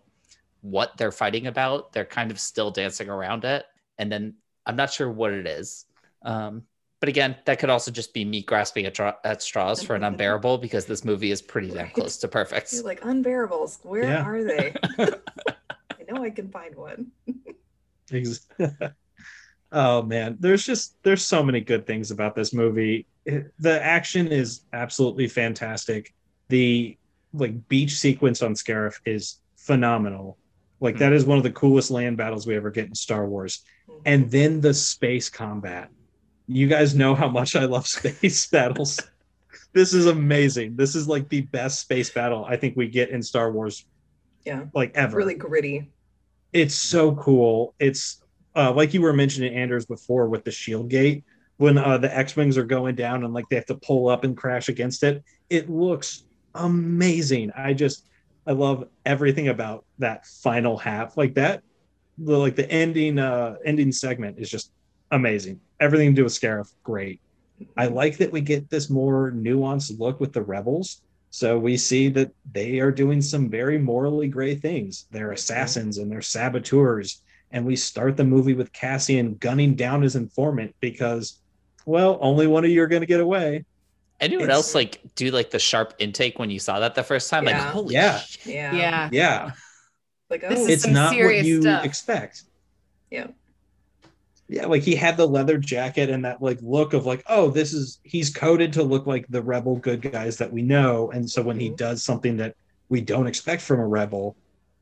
[0.62, 1.92] what they're fighting about.
[1.92, 3.66] They're kind of still dancing around it.
[3.98, 4.36] And then
[4.66, 5.86] i'm not sure what it is.
[6.22, 6.64] Um,
[7.00, 10.04] but again, that could also just be me grasping at, dra- at straws for an
[10.04, 11.94] unbearable because this movie is pretty damn Right.
[11.94, 12.74] close to perfect.
[12.74, 13.80] You're like unbearables.
[13.84, 14.26] Where Yeah.
[14.26, 14.76] are they?
[15.00, 17.12] I know I can find one.
[18.12, 18.48] Ex-
[19.72, 23.06] oh man, there's just there's so many good things about this movie.
[23.26, 26.14] It- the action is absolutely fantastic.
[26.50, 26.98] The
[27.34, 30.38] like beach sequence on Scarif is phenomenal.
[30.82, 31.14] Like that mm-hmm.
[31.14, 33.64] is one of the coolest land battles we ever get in Star Wars.
[33.90, 34.02] Mm-hmm.
[34.06, 35.90] And then the space combat.
[36.52, 39.00] You guys know how much I love space battles.
[39.74, 40.76] This is amazing.
[40.76, 43.86] This is like the best space battle I think we get in Star Wars
[44.46, 44.64] Yeah.
[44.74, 45.92] like ever really gritty.
[46.52, 47.76] it's so cool.
[47.80, 48.24] It's
[48.56, 51.24] uh, like you were mentioning Anders before with the shield gate
[51.58, 54.36] when uh, the X-wings are going down and like they have to pull up and
[54.36, 55.24] crash against it.
[55.52, 56.24] It looks
[56.56, 57.52] amazing.
[57.56, 58.06] I just
[58.48, 61.16] I love everything about that final half.
[61.16, 61.62] Like that,
[62.18, 64.72] the like the ending uh ending segment is just
[65.12, 65.60] amazing.
[65.80, 67.20] Everything to do with Scarif, great.
[67.78, 71.02] I like that we get this more nuanced look with the rebels.
[71.32, 75.06] So we see that they are doing some very morally gray things.
[75.12, 77.22] They're assassins and they're saboteurs.
[77.52, 81.40] And we start the movie with Cassian gunning down his informant because,
[81.86, 83.66] well, only one of you are going to get away.
[84.20, 87.30] Anyone It's- else like do like the sharp intake when you saw that the first
[87.30, 87.46] time?
[87.46, 87.72] Like, Yeah.
[87.72, 88.18] holy Yeah.
[88.20, 88.46] shit.
[88.54, 88.76] Yeah.
[88.76, 89.10] Yeah.
[89.12, 89.52] Yeah,
[90.30, 91.86] Like oh, This is it's some not what you stuff.
[91.86, 92.44] expect.
[93.12, 93.28] Yeah.
[94.52, 97.72] Yeah, like he had the leather jacket and that like look of like, oh, this
[97.72, 101.12] is he's coded to look like the rebel good guys that we know.
[101.12, 101.78] And so when he Mhm.
[101.78, 102.56] does something that
[102.90, 104.36] we don't expect from a rebel,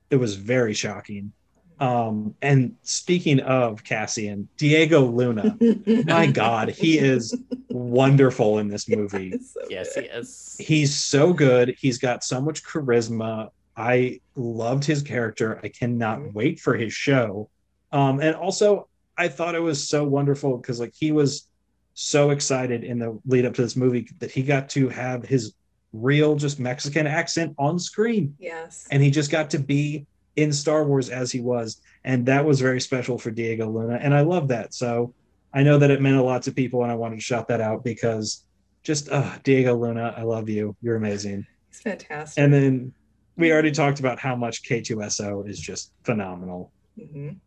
[0.10, 1.34] it was very shocking.
[1.80, 5.58] Um, and speaking of Cassian, Diego Luna,
[6.06, 7.38] my God, he is
[7.70, 9.32] wonderful in this movie.
[9.34, 10.10] It's so Yes, good.
[10.14, 10.56] is.
[10.60, 11.76] He's so good.
[11.78, 13.50] He's got so much charisma.
[13.76, 15.60] I loved his character.
[15.62, 16.34] I cannot Mhm.
[16.34, 17.50] wait for his show.
[17.92, 21.48] Um, and also, I thought it was so wonderful because like he was
[21.94, 25.54] so excited in the lead up to this movie that he got to have his
[25.94, 28.88] real just Mexican accent on screen Yes.
[28.92, 32.62] and he just got to be in Star Wars as he was, and that was
[32.62, 34.72] very special for Diego Luna, and I love that.
[34.76, 35.16] So
[35.52, 37.60] I know that it meant a lot to people, and I wanted to shout that
[37.60, 38.44] out because
[38.84, 40.76] just uh, Diego Luna, I love you.
[40.84, 41.48] You're amazing.
[41.72, 42.44] He's fantastic.
[42.44, 42.94] And then
[43.36, 46.72] we already talked about how much K2SO is just phenomenal.
[47.00, 47.38] Mhm.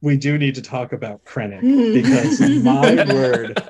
[0.00, 1.92] We do need to talk about Krennic mm-hmm.
[1.92, 3.62] because my word,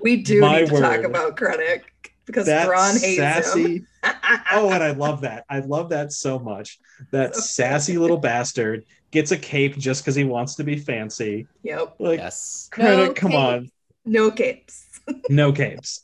[0.00, 1.82] we do my need to talk about Krennic
[2.26, 3.76] because that Thrawn hates sassy.
[3.76, 3.86] him.
[4.52, 5.44] oh, and I love that.
[5.48, 6.78] I love that so much.
[7.10, 11.46] That sassy little bastard gets a cape just because he wants to be fancy.
[11.62, 11.96] Yep.
[11.98, 12.68] Like, yes.
[12.70, 13.40] credit, No come cape.
[13.40, 13.70] on,
[14.04, 15.00] No capes.
[15.28, 16.02] no capes.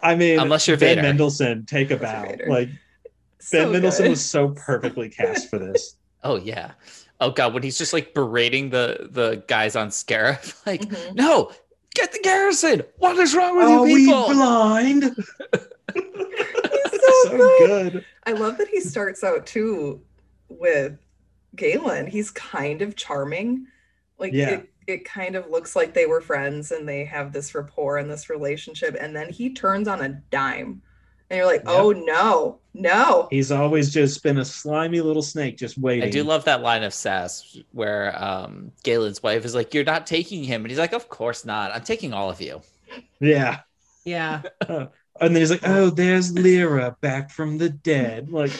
[0.00, 1.02] I mean, Unless you're Ben Vader.
[1.02, 2.46] Mendelsohn, take a Unless bow.
[2.48, 2.68] Like
[3.40, 5.96] So Ben Mendelsohn was so perfectly cast for this.
[6.22, 6.72] Oh yeah.
[7.20, 11.14] Oh god, when he's just like berating the the guys on Scarif, like, Mhm.
[11.14, 11.50] no,
[11.94, 12.82] get the garrison.
[12.98, 14.26] What is wrong with Are you we people?
[14.28, 15.02] blind?
[15.94, 16.04] He's
[17.00, 17.92] so, so good.
[17.92, 18.04] good.
[18.26, 20.02] I love that he starts out too
[20.48, 20.98] with
[21.56, 22.06] Galen.
[22.06, 23.66] He's kind of charming.
[24.18, 24.50] Like Yeah.
[24.50, 28.10] it, it kind of looks like they were friends and they have this rapport and
[28.10, 28.96] this relationship.
[29.00, 30.82] And then he turns on a dime.
[31.30, 31.74] And you're like, Yep.
[31.74, 33.28] oh no, no.
[33.30, 36.08] He's always just been a slimy little snake, just waiting.
[36.08, 40.06] I do love that line of sass where um Galen's wife is like, You're not
[40.06, 40.62] taking him.
[40.62, 41.72] And he's like, Of course not.
[41.74, 42.60] I'm taking all of you.
[43.20, 43.60] Yeah.
[44.04, 44.42] Yeah.
[45.20, 48.52] And then he's like, "Oh, there's Lyra back from the dead." Like,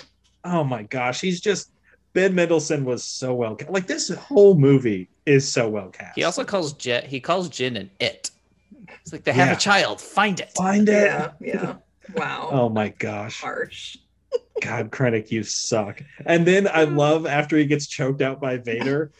[0.42, 1.70] oh my gosh, he's just
[2.14, 6.16] Ben Mendelsohn was so well ca- like this whole movie is so well cast.
[6.16, 8.32] He also calls Jet he calls Jyn an it.
[9.02, 9.52] It's like they have Yeah.
[9.54, 10.50] a child, find it.
[10.56, 11.04] find it.
[11.04, 11.74] Yeah, yeah.
[12.16, 12.48] Wow.
[12.52, 13.98] Oh my gosh, Harsh.
[14.62, 16.02] God, Krennic, you suck.
[16.26, 19.12] And then I love after he gets choked out by Vader,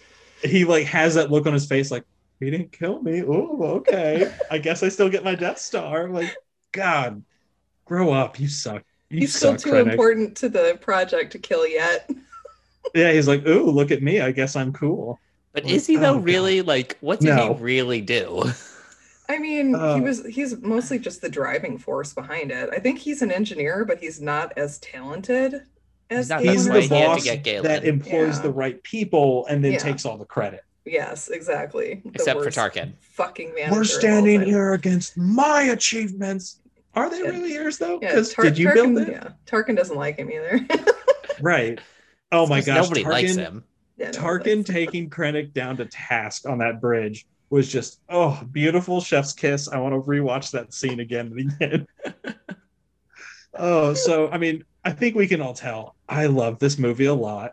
[0.42, 2.04] he like has that look on his face, like
[2.40, 3.22] he didn't kill me.
[3.22, 4.32] Oh, okay.
[4.50, 6.08] I guess I still get my Death Star.
[6.08, 6.34] Like,
[6.72, 7.22] God,
[7.84, 8.38] grow up.
[8.38, 8.84] You suck.
[9.10, 9.90] You He's still too Krennic.
[9.92, 12.08] important to the project to kill yet.
[12.94, 14.22] Yeah, he's like, ooh, look at me.
[14.22, 15.18] I guess I'm cool.
[15.52, 17.52] But Like, is he though oh, really like what did No.
[17.52, 18.44] he really do?
[19.28, 22.70] I mean, Uh, he was he's mostly just the driving force behind it.
[22.72, 25.62] I think he's an engineer, but he's not as talented
[26.10, 27.64] as not He's the why he had to boss get Galen.
[27.64, 28.42] that employs Yeah.
[28.42, 29.78] the right people and then Yeah.
[29.78, 30.62] takes all the credit.
[30.86, 32.00] Yes, exactly.
[32.04, 32.94] The Except for Tarkin.
[33.00, 33.74] Fucking manager.
[33.76, 36.60] We're standing here against my achievements.
[36.94, 37.28] Are they Yeah.
[37.28, 37.98] really yours though?
[38.00, 39.08] Yeah, Because Tar- did you Tarkin, build it?
[39.10, 40.60] Yeah, Tarkin doesn't like him either.
[41.40, 41.78] Right.
[42.32, 42.82] Oh my gosh.
[42.88, 43.62] Nobody Tarkin, likes him.
[44.00, 49.68] Tarkin taking Krennic down to task on that bridge was just oh beautiful chef's kiss.
[49.68, 51.86] I want to rewatch that scene again and again.
[53.54, 57.14] oh, so I mean, I think we can all tell I love this movie a
[57.14, 57.52] lot.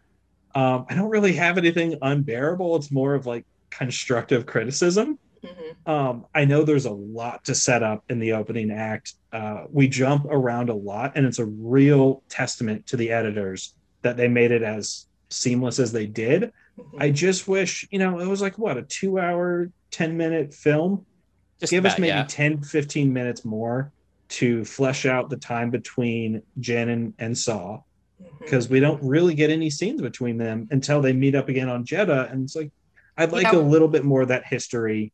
[0.53, 2.75] Um, I don't really have anything unbearable.
[2.77, 5.19] It's more of like constructive criticism.
[5.43, 5.89] Mhm.
[5.89, 9.13] Um, I know there's a lot to set up in the opening act.
[9.31, 14.17] Uh, we jump around a lot, and it's a real testament to the editors that
[14.17, 16.51] they made it as seamless as they did.
[16.97, 21.05] I just wish, you know, it was like what a two hour, 10 minute film.
[21.59, 22.25] Just Give us maybe yeah.
[22.27, 23.91] 10, 15 minutes more
[24.27, 27.81] to flesh out the time between Jyn and, and Saw
[28.21, 28.37] mm-hmm.
[28.39, 31.85] because we don't really get any scenes between them until they meet up again on
[31.85, 32.31] Jedha.
[32.31, 32.71] And it's like,
[33.17, 33.59] I'd like Yeah.
[33.59, 35.13] a little bit more of that history.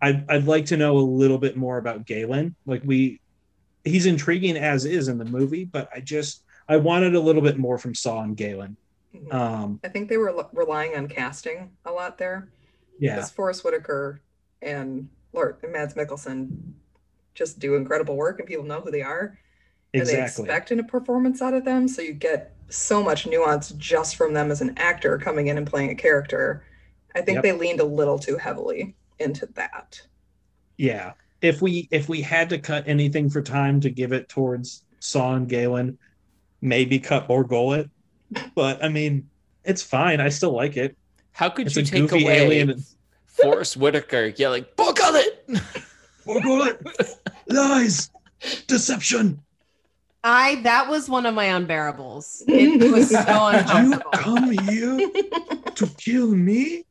[0.00, 2.56] I'd, I'd like to know a little bit more about Galen.
[2.66, 3.20] Like, we,
[3.84, 7.56] he's intriguing as is in the movie, but I just, I wanted a little bit
[7.56, 8.76] more from Saw and Galen.
[9.14, 9.32] Mhm.
[9.32, 12.48] Um, I think they were l- relying on casting a lot there.
[12.98, 13.16] yeah.
[13.16, 14.20] Because Forest Whitaker
[14.60, 16.72] and Lord and Mads Mikkelsen
[17.34, 19.38] just do incredible work, and people know who they are.
[19.94, 20.44] and they Exactly.
[20.44, 21.86] expect a performance out of them.
[21.86, 25.66] So you get so much nuance just from them as an actor coming in and
[25.66, 26.64] playing a character.
[27.14, 27.42] I think Yep.
[27.42, 30.00] they leaned a little too heavily into that.
[30.78, 34.84] yeah if we if we had to cut anything for time to give it towards
[35.00, 35.98] saw and galen
[36.62, 37.90] maybe cut Bor Gullet
[38.54, 39.28] but i mean
[39.64, 40.20] it's fine.
[40.20, 40.96] I still like it.
[41.30, 42.82] How could it's you take goofy away alien
[43.26, 44.32] Forest Whitaker?
[44.36, 45.46] Yelling, book on it?
[46.26, 46.80] Bor Gullet!
[47.46, 48.10] Lies!
[48.66, 49.40] Deception!
[50.24, 52.42] I that was one of my unbearables.
[52.48, 53.50] It was so
[53.82, 54.98] you come here
[55.76, 56.84] to kill me?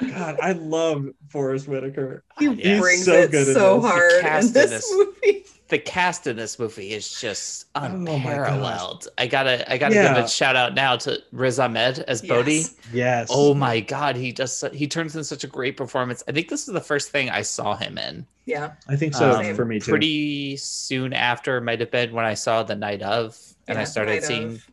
[0.00, 2.24] God i love forest whitaker.
[2.40, 2.80] He Yeah.
[2.80, 5.44] brings so it good in so hard in in this this- movie.
[5.68, 9.08] The cast in this movie is just Oh unparalleled.
[9.18, 10.14] I gotta I gotta Yeah.
[10.14, 12.54] give a shout out now to Riz Ahmed as Bodhi.
[12.54, 12.74] Yes.
[12.92, 16.22] yes Oh my god, he does he turns in such a great performance.
[16.28, 18.26] I think this is the first thing I saw him in.
[18.46, 18.72] Yeah.
[18.88, 22.32] i think so Um, for me too Pretty soon after might have been when I
[22.34, 24.66] saw The Night of and I started seeing of.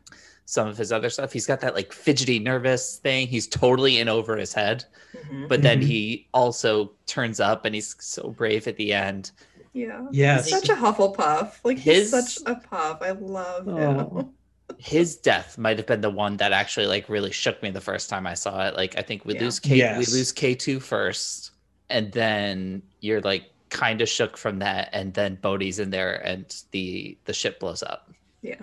[0.45, 1.33] some of his other stuff.
[1.33, 3.27] He's got that like fidgety nervous thing.
[3.27, 4.85] He's totally in over his head.
[5.29, 5.49] Mhm.
[5.49, 5.87] But then Mhm.
[5.87, 9.31] he also turns up and he's so brave at the end.
[9.75, 10.07] Yeah.
[10.11, 11.55] yes He's such a Hufflepuff.
[11.63, 12.99] Like he's His- such a puff.
[13.01, 14.19] I love Oh.
[14.21, 14.29] him.
[14.79, 18.09] his death might have been the one that actually like really shook me the first
[18.09, 18.75] time I saw it.
[18.75, 19.41] Like I think we Yeah.
[19.41, 19.97] lose K Yes.
[19.97, 21.51] we lose K2 first
[21.89, 26.45] and then you're like kind of shook from that and then Bodhi's in there and
[26.71, 28.09] the the ship blows up.
[28.41, 28.61] Yeah.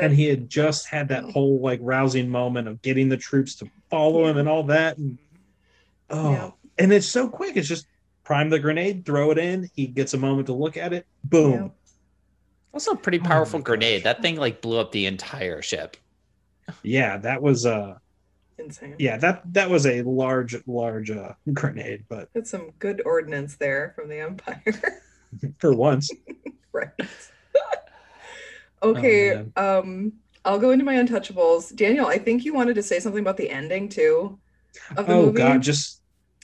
[0.00, 3.70] And he had just had that whole like rousing moment of getting the troops to
[3.90, 5.16] follow him and all that and
[6.10, 6.50] oh Yeah.
[6.78, 7.86] and it's so quick it's just
[8.28, 11.72] prime the grenade throw it in he gets a moment to look at it boom
[12.74, 13.64] Also a pretty Oh my powerful gosh.
[13.64, 14.04] grenade.
[14.04, 15.96] That thing like blew up the entire ship.
[16.82, 17.96] yeah that was uh
[18.58, 18.96] Insane.
[18.98, 23.92] yeah that that was a large large uh grenade but That's some good ordnance there
[23.96, 25.00] from the Empire.
[25.60, 26.10] for once
[26.72, 26.90] right.
[28.82, 29.34] okay.
[29.34, 29.52] man.
[29.56, 30.12] um,
[30.44, 31.74] I'll go into my untouchables.
[31.74, 34.38] Daniel, I think you wanted to say something about the ending too
[34.96, 35.38] of the oh movie.
[35.38, 35.97] god just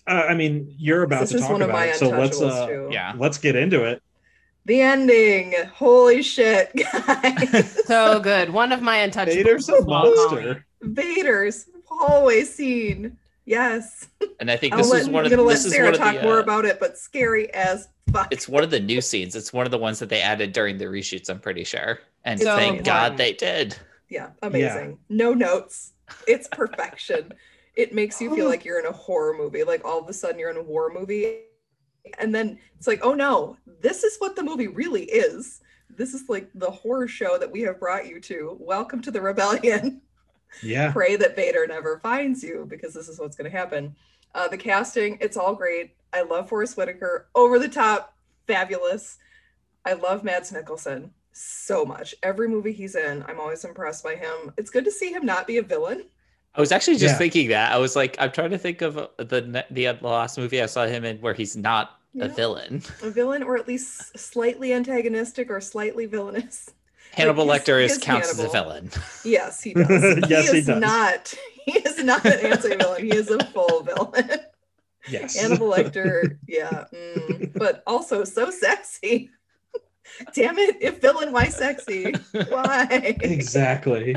[0.06, 2.08] uh, i mean you're about This to is talk one of about my it so
[2.10, 2.88] let's uh too.
[2.92, 3.14] Yeah.
[3.16, 4.02] let's get into it
[4.66, 5.52] The ending.
[5.74, 7.82] Holy shit, guys.
[7.86, 8.48] So good.
[8.50, 9.34] One of my untouchables.
[9.34, 10.44] Vader's a as well, Colin.
[10.44, 13.16] monster Vader's hallway scene.
[13.44, 14.08] Yes.
[14.40, 15.84] And I think I'll this let, is one I'm of gonna let this is Sarah
[15.86, 18.32] one of talk the, more uh, about it, but scary as fuck.
[18.32, 19.36] it's one of the new scenes.
[19.36, 21.98] It's one of the ones that they added during the reshoots, I'm pretty sure.
[22.24, 23.76] And So thank God they did.
[24.08, 24.96] Yeah, amazing.
[25.10, 25.92] No notes.
[26.26, 27.32] It's perfection.
[27.76, 29.64] it makes you feel like you're in a horror movie.
[29.64, 31.40] Like all of a sudden you're in a war movie.
[32.18, 35.60] And then it's like, oh no, this is what the movie really is.
[35.90, 38.56] This is like the horror show that we have brought you to.
[38.60, 40.02] Welcome to the rebellion.
[40.62, 43.94] yeah Pray that Vader never finds you because this is what's going to happen.
[44.34, 45.94] Uh, the casting, it's all great.
[46.12, 47.28] I love Forest Whitaker.
[47.34, 48.14] Over the top,
[48.46, 49.18] fabulous.
[49.84, 52.14] I love Mads Mikkelsen so much.
[52.22, 54.52] Every movie he's in, I'm always impressed by him.
[54.56, 56.04] It's good to see him not be a villain.
[56.56, 57.18] I was actually just Yeah.
[57.18, 57.72] thinking that.
[57.72, 60.86] I was like, I'm trying to think of uh, the the last movie I saw
[60.86, 62.82] him in where he's not a villain.
[63.02, 66.70] A villain, or at least slightly antagonistic or slightly villainous.
[67.12, 68.90] Hannibal he's- Lecter is is counts as a villain.
[69.24, 70.24] Yes, he does.
[70.28, 70.80] Yes, he is does.
[70.80, 71.34] not.
[71.64, 73.02] he is not an anti-villain.
[73.02, 74.30] He is a full villain.
[75.08, 75.36] Yes.
[75.38, 79.28] Hannibal Lecter, yeah, mm, but also so sexy.
[80.34, 80.76] Damn it!
[80.80, 82.12] If villain, why sexy?
[82.48, 82.86] Why?
[83.20, 84.16] exactly.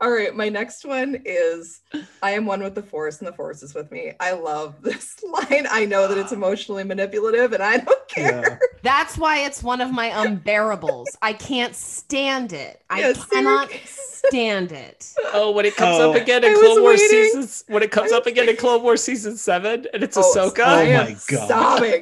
[0.00, 1.80] All right, my next one is
[2.22, 4.12] I am one with the force and the force is with me.
[4.20, 5.66] I love this line.
[5.70, 8.58] I know that it's emotionally manipulative and I don't care.
[8.62, 8.68] Yeah.
[8.82, 11.06] That's why it's one of my unbearables.
[11.22, 12.82] I can't stand it.
[12.90, 15.12] I Yes, cannot stand it.
[15.32, 16.10] Oh, when it comes Oh.
[16.10, 17.24] up again in I Clone Wars waiting.
[17.24, 18.56] seasons, when it comes up again in.
[18.56, 20.60] Clone Wars season seven, and it's Oh, Ahsoka.
[20.60, 21.48] Oh I Oh am my God.
[21.48, 22.00] sobbing,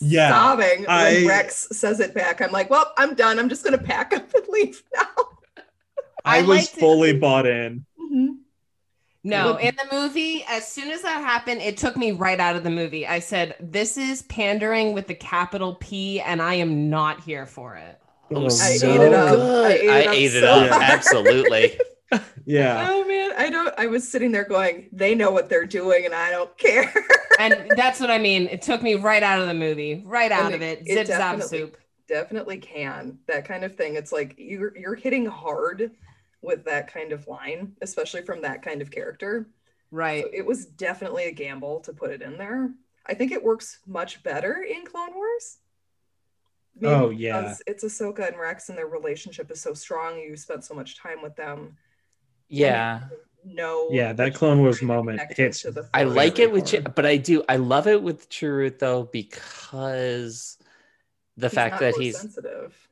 [0.00, 2.40] Yeah, sobbing I- when Rex says it back.
[2.40, 3.38] I'm like, well, I'm done.
[3.38, 5.06] I'm just gonna pack up and leave now.
[6.24, 6.80] I, I was liked it.
[6.80, 7.84] fully bought in.
[8.00, 8.36] Mhm.
[9.26, 12.62] No, in the movie, as soon as that happened, it took me right out of
[12.64, 13.06] the movie.
[13.06, 17.74] I said, This is pandering with the capital P, and I am not here for
[17.76, 17.98] it.
[18.30, 19.34] Oh, Oh, so ate it up.
[19.36, 19.66] good.
[19.66, 20.70] I ate it I up ate it so up.
[20.70, 20.82] hard.
[20.82, 21.78] Absolutely.
[22.46, 22.88] Yeah.
[22.92, 23.74] Oh man, I don't.
[23.76, 26.92] I was sitting there going, they know what they're doing, and I don't care.
[27.40, 28.46] And that's what I mean.
[28.46, 30.82] It took me right out of the movie, right out And of it.
[30.86, 31.76] it Zip zap definitely- soup.
[32.06, 33.96] Definitely can that kind of thing.
[33.96, 35.90] It's like you're you're hitting hard
[36.44, 39.48] with that kind of line, especially from that kind of character.
[39.90, 40.24] Right.
[40.24, 42.70] So it was definitely a gamble to put it in there.
[43.06, 45.58] I think it works much better in Clone Wars.
[46.82, 47.40] Oh, yeah.
[47.40, 50.18] because It's Ahsoka and Rex, and their relationship is so strong.
[50.18, 51.76] You spent so much time with them.
[52.48, 53.02] Yeah.
[53.44, 53.88] No.
[53.90, 55.66] Yeah, that Clone Wars moment hits.
[55.92, 56.86] I like it with, hard.
[56.86, 57.44] Ch- but I do.
[57.48, 60.56] I love it with Chirrut though because
[61.36, 62.83] the fact that he's sensitive.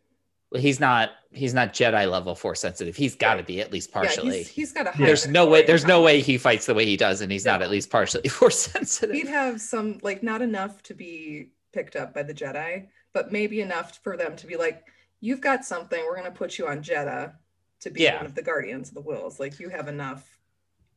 [0.56, 2.94] He's not he's not Jedi level force sensitive.
[2.96, 4.28] He's got to be at least partially.
[4.28, 4.90] Yeah, he's, he's got a.
[4.90, 5.64] high there's no way.
[5.64, 8.28] There's no way he fights the way he does, and he's not at least partially
[8.28, 9.14] force sensitive.
[9.14, 13.60] He'd have some like not enough to be picked up by the Jedi, but maybe
[13.60, 14.84] enough for them to be like,
[15.20, 16.02] "You've got something.
[16.04, 17.32] We're gonna put you on Jedha
[17.80, 18.16] to be Yeah.
[18.16, 19.40] one of the Guardians of the Whills.
[19.40, 20.38] Like you have enough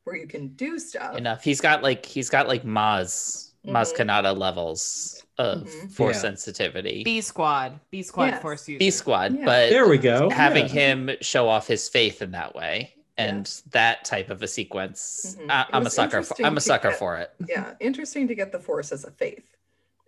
[0.03, 1.43] where you can do stuff." Enough.
[1.43, 3.97] He's got like he's got like Maz Maz Mhm.
[3.97, 5.91] Kanata levels of Mhm.
[5.91, 6.21] force Yeah.
[6.21, 7.03] sensitivity.
[7.03, 7.79] B squad.
[7.91, 8.41] B squad Yes.
[8.41, 8.79] force user.
[8.79, 9.45] B squad, Yeah.
[9.45, 10.29] but There we go.
[10.29, 10.71] having Yeah.
[10.71, 15.49] him show off his faith in that way and that type of a sequence Mhm.
[15.49, 18.35] I, I'm a sucker for interesting i'm a sucker get- for it yeah, interesting to
[18.35, 19.55] get the Force as a faith,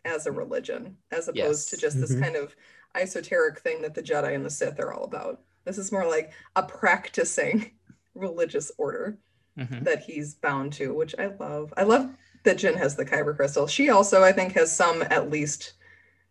[0.06, 1.66] as a religion, as opposed Yes.
[1.68, 2.22] to just this Mhm.
[2.22, 2.56] kind of
[2.96, 5.42] esoteric thing that the Jedi and the Sith are all about.
[5.66, 7.72] This is more like a practicing
[8.16, 9.18] religious order.
[9.58, 9.86] Mhm.
[9.86, 11.74] that he's bound to, which I love.
[11.76, 12.12] I love
[12.44, 13.68] that Jyn has the kyber crystal.
[13.68, 15.74] She also, I think, has some at least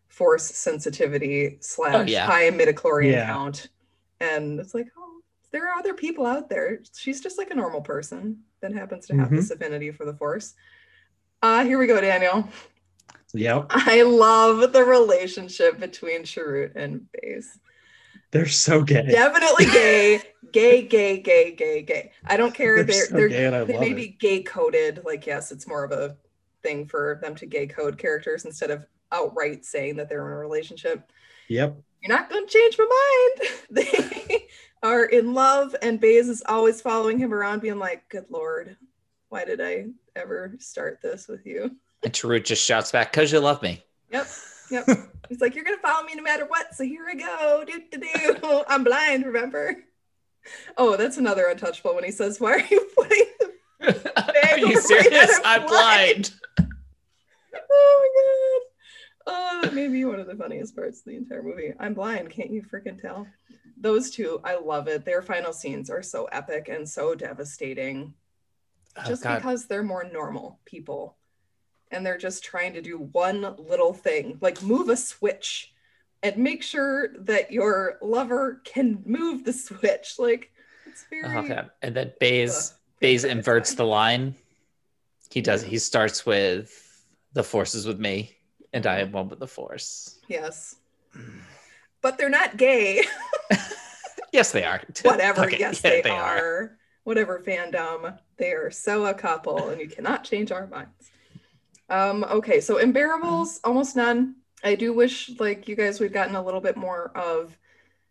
[0.08, 2.26] force sensitivity slash Oh, yeah.
[2.26, 3.26] high midichlorian Yeah.
[3.26, 3.68] count.
[4.20, 6.80] And it's like, oh, there are other people out there.
[6.96, 9.36] She's just like a normal person that happens to have Mhm.
[9.36, 10.54] this affinity for the force.
[11.42, 12.48] Uh, here we go, Daniel.
[13.34, 13.66] Yep.
[13.70, 17.58] I love the relationship between Chirrut and Baze.
[18.36, 19.06] They're so gay.
[19.08, 20.22] Definitely gay,
[20.52, 22.12] gay, gay, gay, gay, gay.
[22.26, 22.76] I don't care.
[22.76, 23.96] They're They're so they're gay and I they love may it.
[23.96, 25.02] be gay coded.
[25.04, 26.16] Like yes, it's more of a
[26.62, 30.36] thing for them to gay code characters instead of outright saying that they're in a
[30.36, 31.10] relationship.
[31.48, 31.76] Yep.
[32.02, 33.52] You're not going to change my mind.
[33.70, 34.46] They
[34.82, 38.76] are in love, and Baze is always following him around, being like, "Good lord,
[39.28, 43.40] why did I ever start this with you?" and Chirrut just shouts back because you
[43.40, 43.82] love me
[44.12, 44.28] Yep.
[44.70, 44.88] Yep.
[45.28, 46.74] He's like, You're gonna follow me no matter what.
[46.74, 47.64] So here I go.
[47.66, 48.64] Do do do.
[48.68, 49.76] I'm blind, remember?
[50.76, 53.26] Oh, that's another untouchable when he says, Why are you putting
[53.80, 58.62] the are you serious i'm and blind Oh my god.
[59.28, 61.72] Oh, that may be one of the funniest parts of the entire movie.
[61.80, 63.26] I'm blind, can't you freaking tell?
[63.76, 65.04] Those two, I love it.
[65.04, 68.14] Their final scenes are so epic and so devastating
[68.98, 71.15] oh just god because they're more normal people
[71.90, 75.72] and they're just trying to do one little thing like move a switch
[76.22, 80.16] and make sure that your lover can move the switch.
[80.18, 80.50] Like
[80.86, 84.34] it's very oh god and then baze Ugh, baze inverts the line.
[85.30, 88.36] He does he starts with the force is with me
[88.72, 89.16] and i am mm-hmm.
[89.16, 90.18] one with the force.
[90.28, 90.76] Yes.
[92.02, 93.04] But they're not gay.
[94.32, 94.82] Yes they are.
[95.02, 95.46] Whatever.
[95.46, 96.76] Okay, yes yeah, they, are.
[97.04, 98.18] whatever fandom.
[98.36, 101.10] They are so a couple and you cannot change our minds
[101.88, 104.34] um okay so unbearables almost none
[104.64, 107.56] i do wish like you guys we'd gotten a little bit more of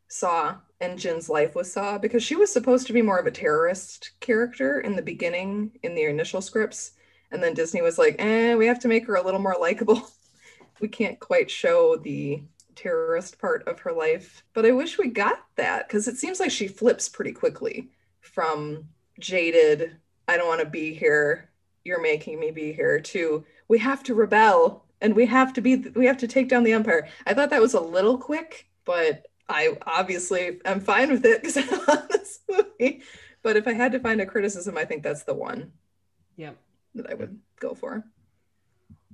[0.08, 3.32] saw and jyn's life with saw because she was supposed to be more of a
[3.32, 6.92] terrorist character in the beginning in the initial scripts
[7.32, 10.08] and then disney was like eh we have to make her a little more likable
[10.82, 12.42] we can't quite show the
[12.76, 14.44] terrorist part of her life.
[14.54, 17.90] But I wish we got that because it seems like she flips pretty quickly
[18.22, 18.86] from
[19.20, 19.98] jaded,
[20.28, 21.50] I don't want to be here,
[21.84, 25.76] you're making me be here, to we have to rebel and we have to be,
[25.96, 27.08] we have to take down the empire.
[27.26, 31.58] I thought that was a little quick, but I obviously am fine with it because
[31.58, 33.02] I love this movie.
[33.44, 35.72] But if I had to find a criticism, I think that's the one
[36.38, 36.58] Yep.
[36.96, 38.04] that I would go for.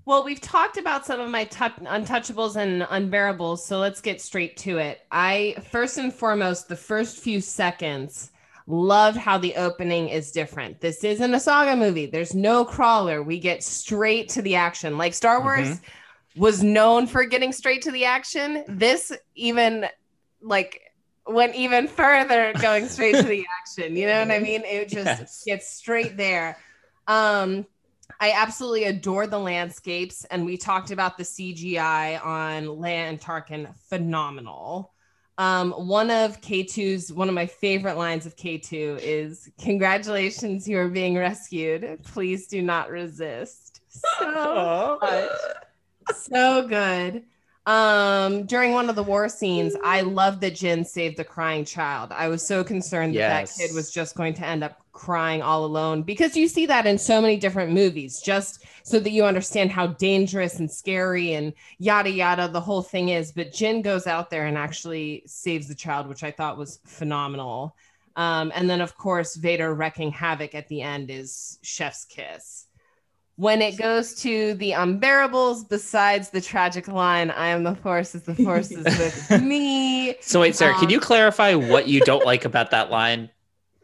[0.06, 4.58] Well, we've talked about some of my tou- untouchables and unbearables, so let's get straight
[4.58, 5.02] to it.
[5.12, 8.32] I first and foremost, the first few seconds,
[8.72, 10.80] loved how the opening is different.
[10.82, 12.06] This isn't a saga movie.
[12.06, 13.22] There's no crawler.
[13.22, 14.98] We get straight to the action.
[14.98, 15.80] Like Star Wars
[16.36, 18.64] was known for getting straight to the action.
[18.68, 19.86] This even
[20.42, 20.82] like
[21.28, 23.96] went even further going straight to the action.
[23.96, 24.64] You know what I mean?
[24.64, 25.44] It just Yes.
[25.46, 26.58] gets straight there.
[27.08, 27.66] Um
[28.20, 33.74] I absolutely adore the landscapes, and we talked about the CGI on Leia and Tarkin.
[33.90, 34.94] Phenomenal.
[35.38, 40.90] Um, one of K2's one of my favorite lines of K2 is "Congratulations, you are
[40.90, 42.00] being rescued.
[42.04, 45.00] Please do not resist." So
[46.16, 47.24] so good.
[47.68, 52.12] Um, during one of the war scenes, I love that Jyn saved the crying child.
[52.12, 53.56] I was so concerned that Yes.
[53.58, 56.86] that kid was just going to end up crying all alone because you see that
[56.88, 61.54] in so many different movies, just so that you understand how dangerous and scary and
[61.78, 63.32] yada yada the whole thing is.
[63.32, 67.76] But Jyn goes out there and actually saves the child, which I thought was phenomenal.
[68.16, 72.66] Um, and then, of course, Vader wrecking havoc at the end is Chef's kiss.
[73.42, 78.22] When it goes to the unbearables, besides the tragic line, I am the force as
[78.22, 78.84] the force is
[79.32, 80.16] with me.
[80.22, 83.32] So wait, Sarah, can Um, you clarify what you don't like about that line?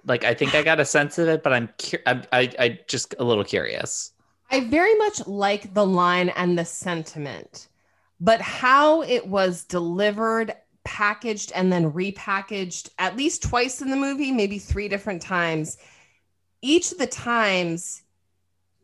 [0.06, 2.80] Like, I think I got a sense of it, but I'm, cu- I'm I, I
[2.88, 4.12] just a little curious.
[4.52, 7.68] I very much like the line and the sentiment,
[8.20, 10.54] but how it was delivered,
[10.84, 15.78] packaged, and then repackaged at least twice in the movie, maybe three different times.
[16.62, 18.04] Each of the times,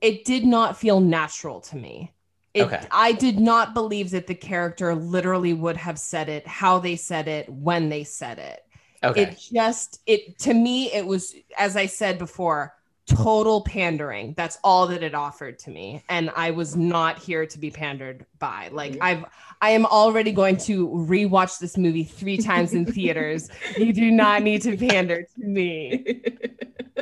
[0.04, 2.12] it did not feel natural to me.
[2.54, 2.86] It, Okay.
[2.92, 7.28] I did not believe that the character literally would have said it, how they said
[7.28, 8.60] it, when they said it.
[9.04, 9.24] Okay.
[9.24, 12.74] it just it to me it was as i said before
[13.06, 14.34] total pandering.
[14.38, 16.02] That's all that it offered to me.
[16.08, 18.70] And i was not here to be pandered by.
[18.72, 19.26] Like i've
[19.62, 23.50] i am already going to rewatch this movie three times in theaters.
[23.78, 26.22] You do not need to pander to me.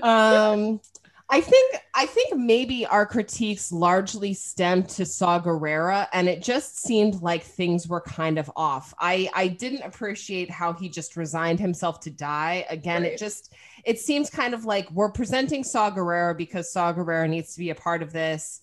[0.02, 0.80] Um
[1.34, 6.82] I think I think maybe our critiques largely stemmed to Saw Gerrera, and it just
[6.82, 8.94] seemed like things were kind of off.
[9.00, 12.66] I I didn't appreciate how he just resigned himself to die.
[12.70, 13.14] Again, Right.
[13.14, 13.54] it just
[13.86, 17.70] it seems kind of like we're presenting Saw Gerrera because Saw Gerrera needs to be
[17.70, 18.60] a part of this.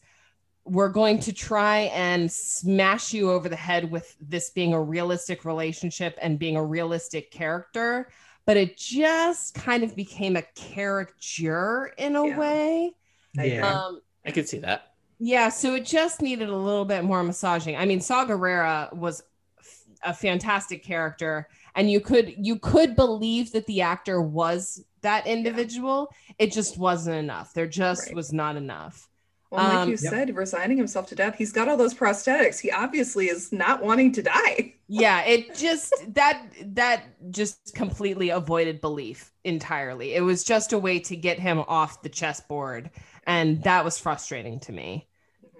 [0.64, 5.46] We're going to try and smash you over the head with this being a realistic
[5.46, 8.10] relationship and being a realistic character
[8.48, 12.38] but it just kind of became a caricature in a Yeah.
[12.38, 12.94] way.
[13.34, 13.70] Yeah.
[13.84, 14.94] Um, I could see that.
[15.18, 17.76] yeah, so it just needed a little bit more massaging.
[17.76, 19.22] I mean, Saw Gerrera was
[19.58, 25.26] f- a fantastic character, and you could you could believe that the actor was that
[25.26, 26.10] individual.
[26.38, 27.52] It just wasn't enough.
[27.52, 28.14] There just Right.
[28.16, 29.10] was not enough.
[29.50, 30.18] Well, like Um, you Yep.
[30.18, 31.36] said, resigning himself to death.
[31.36, 32.60] He's got all those prosthetics.
[32.60, 34.74] He obviously is not wanting to die.
[34.90, 40.14] Yeah, it just that that just completely avoided belief entirely.
[40.14, 42.90] It was just a way to get him off the chessboard,
[43.26, 45.06] and that was frustrating to me.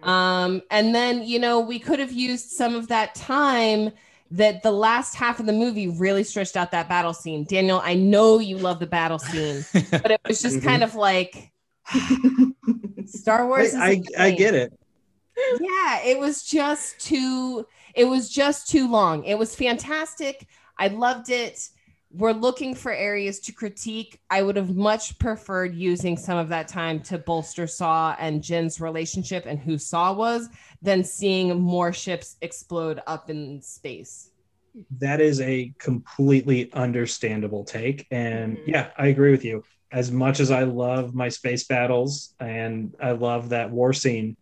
[0.03, 3.93] Um, and then you know we could have used some of that time
[4.33, 7.45] that the last half of the movie really stretched out that battle scene.
[7.45, 9.67] Daniel, I know you love the battle scene,
[10.03, 10.63] but it was just Mhm.
[10.63, 11.53] kind of like
[13.07, 13.75] Star Wars.
[13.75, 14.73] I, I, I get it.
[15.61, 20.47] yeah it was just too it was just too long it was fantastic
[20.79, 21.69] i loved it
[22.11, 26.67] we're looking for areas to critique i would have much preferred using some of that
[26.67, 30.49] time to bolster saw and jyn's relationship and who saw was
[30.83, 34.31] than seeing more ships explode up in space
[34.99, 38.07] That is a completely understandable take.
[38.11, 38.67] And Mhm.
[38.67, 39.63] yeah, I agree with you.
[39.91, 44.37] As much as I love my space battles and I love that war scene,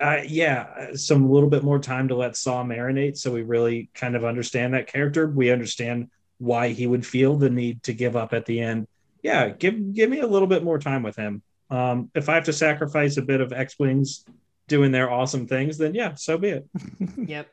[0.00, 4.16] uh, yeah, some little bit more time to let Saw marinate so we really kind
[4.16, 5.26] of understand that character.
[5.26, 8.86] We understand why he would feel the need to give up at the end.
[9.22, 11.42] Yeah, give give me a little bit more time with him.
[11.68, 14.24] Um, if I have to sacrifice a bit of X Wings
[14.68, 16.68] doing their awesome things, then yeah, so be it.
[17.16, 17.48] yep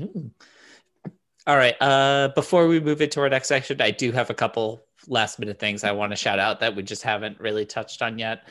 [0.00, 0.30] Ooh.
[1.46, 1.76] All right.
[1.80, 5.58] Uh, before we move into our next section, I do have a couple last minute
[5.58, 8.48] things I want to shout out that we just haven't really touched on yet.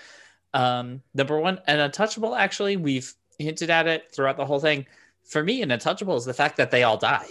[0.53, 2.35] Um, number one, an untouchable.
[2.35, 4.85] Actually, we've hinted at it throughout the whole thing.
[5.23, 7.27] For me, an untouchable is the fact that they all die.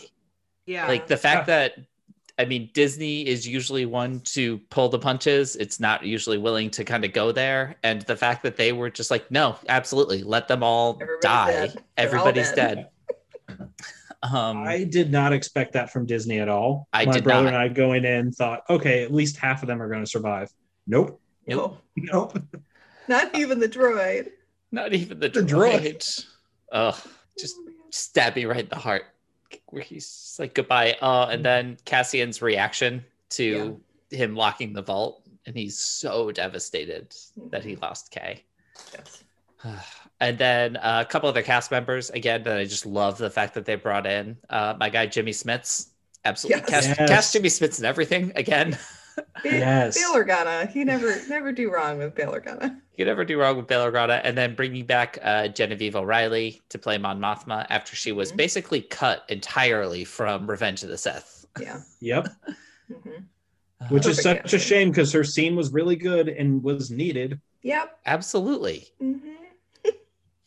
[0.66, 1.74] yeah Like the fact that,
[2.38, 5.54] I mean, Disney is usually one to pull the punches.
[5.56, 8.90] It's not usually willing to kind of go there, and the fact that they were
[8.90, 11.50] just like, no, absolutely, let them all Everybody's die.
[11.52, 11.70] dead.
[11.72, 12.88] They're all Everybody's dead.
[13.48, 13.68] dead.
[14.22, 16.86] Um, I did not expect that from Disney at all.
[16.92, 17.54] I My did brother not.
[17.54, 20.48] and I going in thought, okay, at least half of them are going to survive.
[20.86, 21.20] Nope.
[21.46, 21.78] Nope.
[21.78, 22.38] Oh, nope.
[23.08, 24.30] not even the droid.
[24.70, 25.96] Not even the The droid.
[25.96, 26.26] droid.
[26.70, 27.02] Oh,
[27.38, 27.56] just
[27.90, 29.06] stab me right in the heart.
[29.66, 30.96] Where he's like goodbye.
[31.02, 31.44] Oh, and mm.
[31.44, 37.14] then Cassian's reaction to him locking the vault, and he's so devastated
[37.50, 37.82] that he mm.
[37.82, 38.44] lost Kay.
[38.94, 39.24] Yes.
[40.22, 43.54] And then uh, a couple other cast members again that I just love the fact
[43.54, 44.36] that they brought in.
[44.48, 45.88] Uh, my guy Jimmy Smits,
[46.24, 46.70] absolutely Yes.
[46.70, 47.08] cast, Yes.
[47.10, 48.78] cast Jimmy Smits and everything again.
[49.16, 49.98] Ba- Yes.
[49.98, 50.70] Bail Organa.
[50.70, 52.80] He never never do wrong with Bail Organa.
[52.96, 54.20] You never do wrong with Bail Organa.
[54.22, 58.36] And then bringing back uh, Genevieve O'Reilly to play Mon Mothma after she was Mhm.
[58.36, 61.46] basically cut entirely from Revenge of the Sith.
[61.60, 61.80] Yeah.
[62.00, 62.28] Yep.
[62.88, 63.10] hmm
[63.90, 67.40] Which is Perfect such a shame because her scene was really good and was needed.
[67.62, 67.98] Yep.
[68.06, 68.86] Absolutely.
[69.00, 69.18] hmm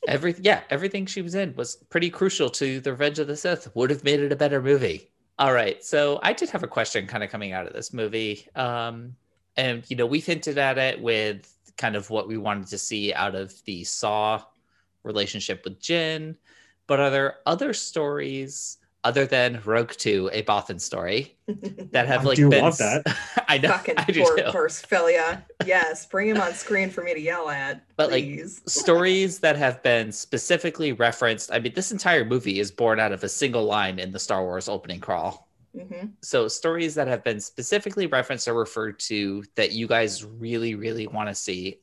[0.08, 3.74] Every yeah, everything she was in was pretty crucial to the Revenge of the Sith.
[3.76, 5.10] Would have made it a better movie.
[5.38, 8.48] All right, so I did have a question kind of coming out of this movie,
[8.56, 9.16] um,
[9.58, 13.14] and you know we've hinted at it with kind of what we wanted to see
[13.14, 14.42] out of the Saw
[15.04, 16.36] relationship with Jyn,
[16.88, 21.38] but are there other stories other than Rogue Two, a Bothan story
[21.92, 23.06] that have I like do been want that.
[23.48, 24.44] I know Fucking I do poor too.
[24.46, 25.44] Perspelia.
[25.66, 27.86] Yes, bring him on screen for me to yell at.
[27.96, 31.52] But, like, stories that have been specifically referenced.
[31.54, 34.44] I mean, this entire movie is born out of a single line in the Star
[34.44, 35.48] Wars opening crawl.
[35.74, 40.74] hmm So, stories that have been specifically referenced or referred to that you guys really,
[40.76, 41.80] really want to see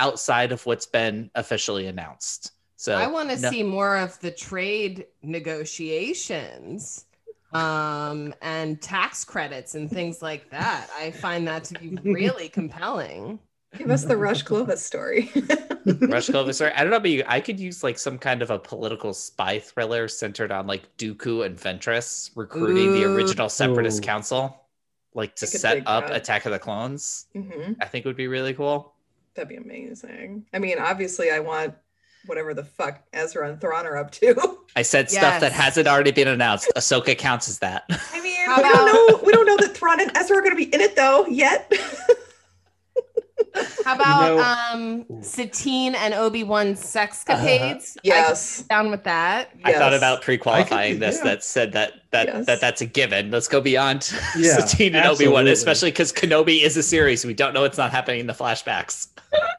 [0.00, 2.50] outside of what's been officially announced.
[2.76, 7.06] So, I want to no- see more of the trade negotiations
[7.52, 10.88] um, and tax credits and things like that.
[10.98, 13.38] I find that to be really compelling.
[13.78, 15.32] Give us the Rush Clovis story.
[15.86, 16.58] Rush Clovis.
[16.58, 19.12] Sorry, I don't know, but you, I could use like some kind of a political
[19.12, 24.06] spy thriller centered on like Dooku and Ventress recruiting the original Separatist Ooh.
[24.06, 24.60] Council,
[25.12, 26.16] like to set up that.
[26.16, 27.26] Attack of the Clones.
[27.34, 28.92] hmm I think would be really cool.
[29.34, 30.46] That'd be amazing.
[30.54, 31.74] I mean, obviously, I want
[32.26, 34.58] whatever the fuck Ezra and Thrawn are up to.
[34.76, 36.70] I said stuff that hasn't already been announced.
[36.76, 37.84] Ahsoka counts as that.
[38.12, 39.20] I mean, How we don't know.
[39.24, 41.72] We don't know that Thrawn and Ezra are going to be in it though yet.
[43.84, 44.42] How about know-
[45.12, 47.96] um, Satine and Obi Wan sexcapades?
[48.02, 48.62] yes.
[48.62, 49.50] down with that.
[49.64, 51.18] I thought about pre-qualifying this.
[51.18, 51.24] yeah.
[51.24, 52.46] That said that that Yes.
[52.46, 53.30] that that's a given.
[53.30, 57.24] Let's go beyond Yeah, Satine and Obi Wan, especially because Kenobi is a series.
[57.24, 59.08] We don't know it's not happening in the flashbacks.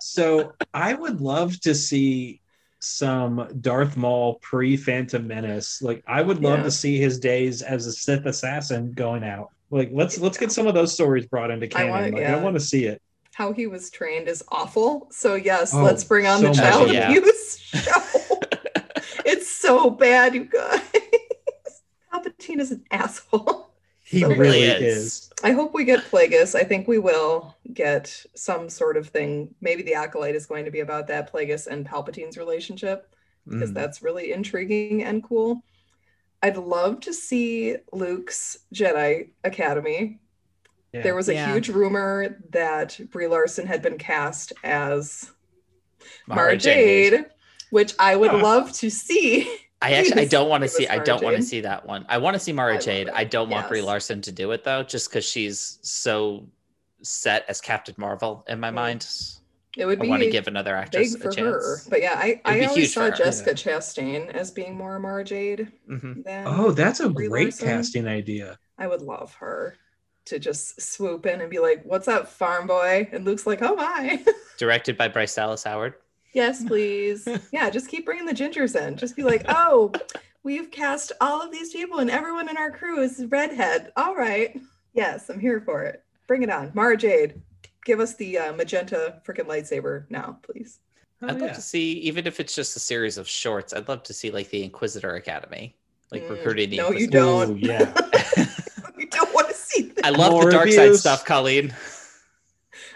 [0.02, 2.42] So I would love to see
[2.86, 5.82] some Darth Maul pre Phantom Menace.
[5.82, 6.64] Like I would love Yeah.
[6.66, 9.50] to see his days as a Sith assassin going out.
[9.72, 11.90] Like let's let's get some of those stories brought into I canon.
[11.92, 12.36] want- like, yeah.
[12.36, 13.02] I want to see it.
[13.34, 15.08] How he was trained is awful.
[15.12, 16.72] So yes, Oh, let's bring on the so much.
[16.74, 17.10] child yeah.
[17.10, 17.92] abuse show.
[19.26, 20.80] it's so bad, you guys.
[22.14, 23.70] Palpatine is an asshole.
[24.08, 24.98] He So really is.
[24.98, 25.30] is.
[25.44, 26.54] I hope we get Plagueis.
[26.54, 29.54] I think we will get some sort of thing.
[29.62, 33.14] Maybe the acolyte is going to be about that Plagueis and Palpatine's relationship
[33.48, 33.74] because Mm.
[33.74, 35.64] that's really intriguing and cool.
[36.44, 40.20] I'd love to see Luke's Jedi Academy.
[40.94, 41.02] Yeah.
[41.02, 41.52] There was a Yeah.
[41.52, 45.32] huge rumor that Brie Larson had been cast as
[46.28, 47.12] Mara Mara Jade.
[47.14, 47.26] Jade,
[47.72, 48.44] which I would Huh.
[48.44, 49.52] love to see.
[49.82, 52.06] I actually I don't want to see I don't want to see that one.
[52.10, 53.10] I want to see Mara love Jade.
[53.10, 56.48] I don't want Brie Larson to do it though, just because she's so
[57.04, 59.08] set as Captain Marvel in my mind.
[59.78, 61.60] It would be I want to give another actress big a for her.
[61.76, 61.88] chance.
[61.90, 63.18] But yeah, I, I always huge saw for her.
[63.18, 66.24] Jessica Chastain as being more Mara Jade Mhm.
[66.24, 67.68] than Oh, that's a Brie great Larson.
[67.68, 68.58] casting idea.
[68.78, 69.76] I would love her
[70.26, 73.76] to just swoop in and be like, "What's up, farm boy?" And Luke's like, "Oh
[73.76, 74.24] my,
[74.58, 75.96] Directed by Bryce Dallas Howard.
[76.36, 78.96] Yes, please, yeah." Just keep bringing the gingers in.
[78.96, 79.92] Just be like, "Oh,
[80.44, 83.92] we've cast all of these people, and everyone in our crew is redhead.
[83.98, 84.62] All right,
[84.94, 86.04] yes, I'm here for it.
[86.28, 87.42] Bring it on, Mara Jade.
[87.84, 90.80] Give us the uh, magenta freaking lightsaber now, please."
[91.22, 91.54] Oh, I'd love yeah.
[91.54, 94.50] to see, even if it's just a series of shorts, I'd love to see like
[94.50, 95.76] the Inquisitor Academy,
[96.12, 97.52] like Mm, recruiting the no, you don't.
[97.52, 97.86] Ooh, yeah.
[98.98, 100.06] we don't want to see that.
[100.06, 101.74] I love More the dark side stuff, Colleen.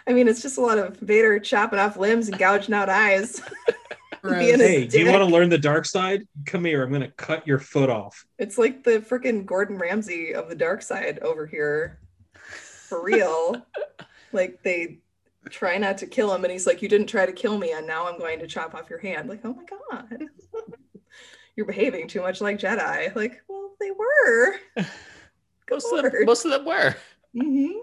[0.10, 3.40] I mean, it's just a lot of Vader chopping off limbs and gouging out eyes.
[4.24, 4.40] Gross.
[4.40, 6.28] Being a Hey, do you want to learn the dark side?
[6.48, 6.84] Come here.
[6.84, 8.26] I'm going to cut your foot off.
[8.40, 12.00] It's like the freaking Gordon Ramsay of the dark side over here.
[12.34, 13.66] For real.
[14.34, 14.98] like they
[15.52, 17.86] try not to kill him and he's like, You didn't try to kill me, and
[17.86, 19.30] now I'm going to chop off your hand.
[19.30, 20.26] Like, oh my god.
[21.56, 23.16] You're behaving too much like Jedi.
[23.16, 24.56] Like, well, they were.
[25.70, 26.96] Most of, them, most of them were.
[27.36, 27.82] Mhm.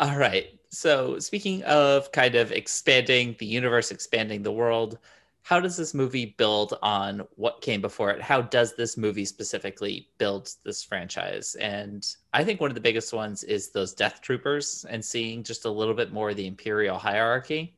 [0.00, 0.57] All right.
[0.70, 4.98] So, speaking of kind of expanding the universe, expanding the world,
[5.42, 8.20] how does this movie build on what came before it?
[8.20, 11.54] How does this movie specifically build this franchise?
[11.54, 15.64] And I think one of the biggest ones is those Death Troopers and seeing just
[15.64, 17.74] a little bit more of the Imperial hierarchy.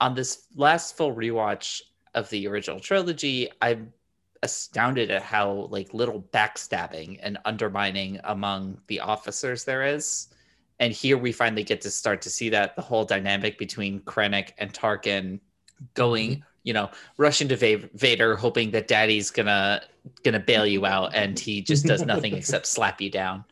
[0.00, 1.82] On this last full rewatch
[2.14, 3.92] of the original trilogy, I'm
[4.42, 10.28] astounded at how like little backstabbing and undermining among the officers there is.
[10.80, 14.50] And here we finally get to start to see that the whole dynamic between Krennic
[14.58, 15.38] and Tarkin
[15.94, 17.56] going, you know, rushing to
[17.94, 19.82] Vader, hoping that Daddy's gonna
[20.24, 23.44] gonna bail you out, and he just does nothing except slap you down.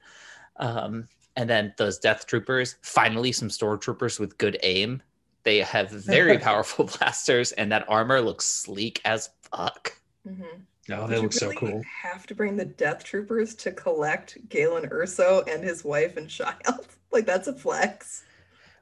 [0.57, 5.03] Um, and then those Death Troopers, finally some Stormtroopers with good aim.
[5.45, 9.97] They have very powerful blasters, and that armor looks sleek as fuck.
[10.29, 10.63] Mhm.
[10.91, 11.83] Oh, Did that you looks so cool.
[12.03, 16.87] Have to bring the Death Troopers to collect Galen Erso and his wife and child.
[17.13, 18.25] Like that's a flex.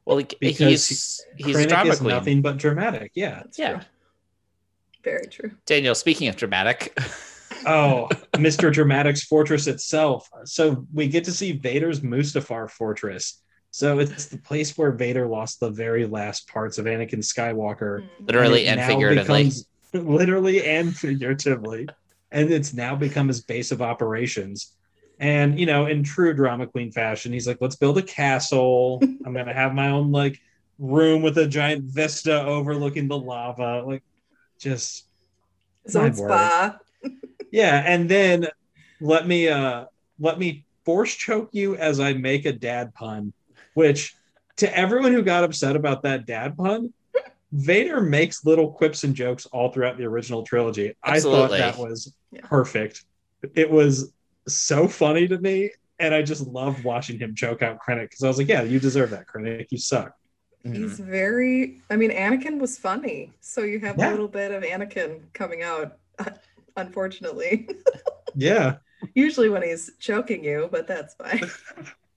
[0.05, 2.11] Well, like, Because he's he's drama is queen.
[2.11, 3.12] nothing but dramatic.
[3.14, 3.41] Yeah.
[3.45, 3.72] That's Yeah.
[3.74, 3.83] true.
[5.05, 5.53] Very true.
[5.66, 6.97] Daniel, speaking of dramatic,
[7.66, 8.72] Oh, Mr.
[8.72, 10.28] Dramatic's fortress itself.
[10.45, 13.43] So we get to see Vader's Mustafar fortress.
[13.70, 18.01] So it's the place where Vader lost the very last parts of Anakin Skywalker.
[18.03, 18.09] Mm.
[18.26, 19.45] literally it and figuratively.
[19.45, 21.89] becomes- literally and figuratively.
[22.33, 24.72] And it's now become his base of operations.
[25.21, 28.99] And you know, in true drama queen fashion, he's like, let's build a castle.
[29.25, 30.41] I'm gonna have my own like
[30.79, 33.83] room with a giant vista overlooking the lava.
[33.87, 34.03] Like
[34.59, 35.07] just
[35.87, 36.31] So My it's word.
[36.31, 36.79] spa.
[37.53, 38.49] yeah, and then
[39.01, 39.85] let me uh
[40.18, 43.33] let me force choke you as I make a dad pun,
[43.75, 44.14] which
[44.57, 46.95] to everyone who got upset about that dad pun,
[47.53, 50.95] Vader makes little quips and jokes all throughout the original trilogy.
[51.05, 51.59] Absolutely.
[51.59, 52.41] I thought that was Yeah.
[52.45, 53.05] perfect.
[53.55, 54.12] It was
[54.57, 58.28] so funny to me, and I just loved watching him choke out Krennic because I
[58.28, 59.66] was like, "Yeah, you deserve that, Krennic.
[59.70, 60.14] You suck."
[60.62, 61.07] He's Mhm.
[61.07, 63.32] very I mean, Anakin was funny.
[63.40, 64.11] So you have Yeah.
[64.11, 65.98] a little bit of Anakin coming out,
[66.76, 67.68] unfortunately.
[68.36, 68.76] Yeah,
[69.14, 71.51] Usually when he's choking you, but that's fine.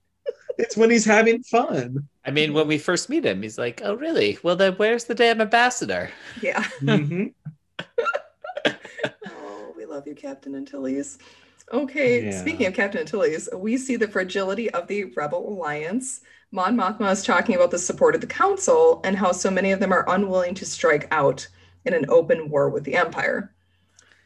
[0.58, 2.08] it's when he's having fun.
[2.24, 4.38] I mean, when we first meet him, he's like, "Oh, really?
[4.44, 6.10] Well, then where's the damn ambassador?"
[6.40, 6.62] Yeah.
[6.80, 7.34] Mhm.
[9.26, 11.18] Oh, we love you, Captain Antilles.
[11.72, 12.40] Okay, Yeah.
[12.40, 16.20] speaking of Captain Antilles, we see the fragility of the Rebel Alliance.
[16.52, 19.80] Mon Mothma is talking about the support of the Council and how so many of
[19.80, 21.48] them are unwilling to strike out
[21.84, 23.54] in an open war with the Empire,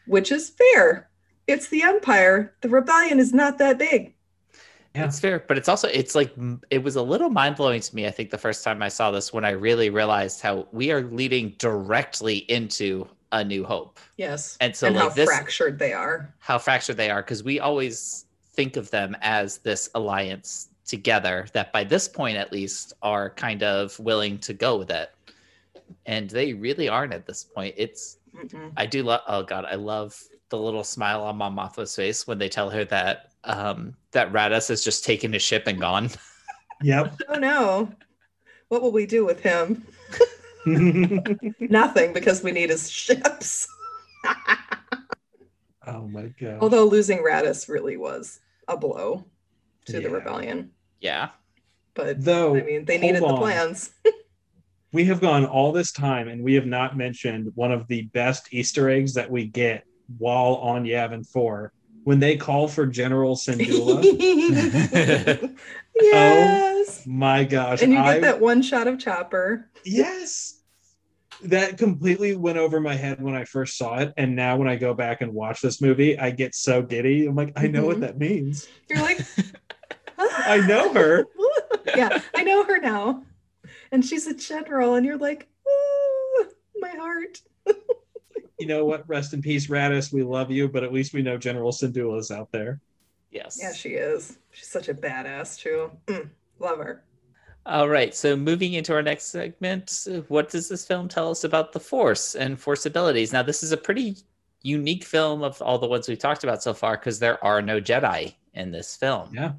[0.07, 1.09] which is fair.
[1.47, 2.55] It's the Empire.
[2.61, 4.15] The rebellion is not that big.
[4.95, 5.05] Yeah.
[5.07, 6.35] It's fair, but it's also it's like
[6.71, 8.07] it was a little mind blowing to me.
[8.07, 11.03] I think the first time I saw this, when I really realized how we are
[11.03, 14.57] leading directly into A New Hope, Yes.
[14.61, 16.35] and so and like how this, fractured they are.
[16.39, 18.25] how fractured they are, because we always
[18.55, 21.47] think of them as this alliance together.
[21.53, 25.11] That by this point, at least, are kind of willing to go with it,
[26.07, 27.75] and they really aren't at this point.
[27.77, 28.73] It's Mm-mm.
[28.77, 29.21] I do love.
[29.29, 30.21] Oh God, I love
[30.51, 34.69] the little smile on Mon Mothma's face when they tell her that um that Raddus
[34.69, 36.11] has just taken his ship and gone.
[36.83, 37.21] Yep.
[37.29, 37.93] Oh no.
[38.69, 39.85] What will we do with him?
[41.61, 43.69] Nothing because we need his ships.
[45.87, 46.59] oh my god.
[46.61, 49.25] Although losing Raddus really was a blow
[49.87, 50.71] to the rebellion.
[51.01, 51.31] yeah,
[51.95, 53.91] But Though I mean, they hold needed the plans.
[54.93, 58.53] we have gone all this time and we have not mentioned one of the best
[58.53, 59.85] Easter eggs that we get
[60.19, 61.73] while on Yavin 4
[62.05, 64.05] when they call for General Syndulla.
[66.01, 67.05] Oh yes.
[67.07, 67.83] my gosh.
[67.83, 69.69] and you I, get that one shot of Chopper.
[69.85, 70.58] yes.
[71.45, 74.13] That completely went over my head when I first saw it.
[74.17, 77.27] And now when I go back and watch this movie, I get so giddy.
[77.27, 78.01] I'm like, I know what Mhm.
[78.01, 78.67] that means.
[78.89, 79.21] You're like,
[80.19, 81.27] I know her.
[81.97, 83.25] yeah, I know her now.
[83.93, 86.47] And she's a general, and you're like, "Ooh,
[86.81, 87.41] my heart.
[88.61, 89.09] You know what?
[89.09, 90.13] Rest in peace, Raddus.
[90.13, 92.81] We love you, but at least we know General Syndulla's out there.
[93.31, 93.57] yes.
[93.63, 94.37] Yeah, she is.
[94.51, 95.93] She's such a badass too.
[96.09, 97.05] Mm, love her.
[97.67, 98.15] All right.
[98.15, 102.35] So moving into our next segment, what does this film tell us about the Force
[102.35, 103.33] and Force abilities?
[103.33, 104.17] Now, this is a pretty
[104.63, 107.81] unique film of all the ones we've talked about so far because there are no
[107.81, 109.31] Jedi in this film.
[109.35, 109.53] Yeah.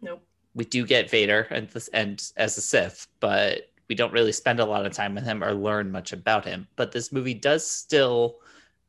[0.00, 0.22] Nope.
[0.54, 4.64] we do get Vader and and as a Sith, but we don't really spend a
[4.64, 6.66] lot of time with him or learn much about him.
[6.76, 8.36] But this movie does still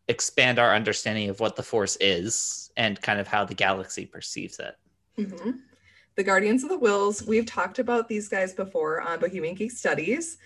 [0.08, 4.60] expand our understanding of what the Force is and kind of how the galaxy perceives
[4.60, 4.76] it.
[5.18, 5.60] Mhm.
[6.16, 10.38] The Guardians of the Whills, we've talked about these guys before on Bohemian Geek Studies.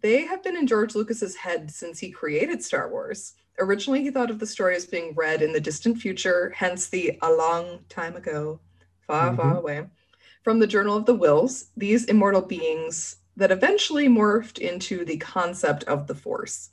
[0.00, 3.34] They have been in George Lucas's head since he created Star Wars.
[3.58, 7.18] Originally, he thought of the story as being read in the distant future, hence the
[7.22, 8.60] a long time ago,
[9.00, 9.56] far, far mm-hmm.
[9.56, 9.86] away.
[10.44, 15.82] From the Journal of the Whills, these immortal beings that eventually morphed into the concept
[15.84, 16.70] of the Force.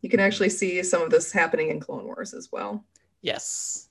[0.00, 2.84] You can actually see some of this happening in Clone Wars as well.
[3.20, 3.88] Yes.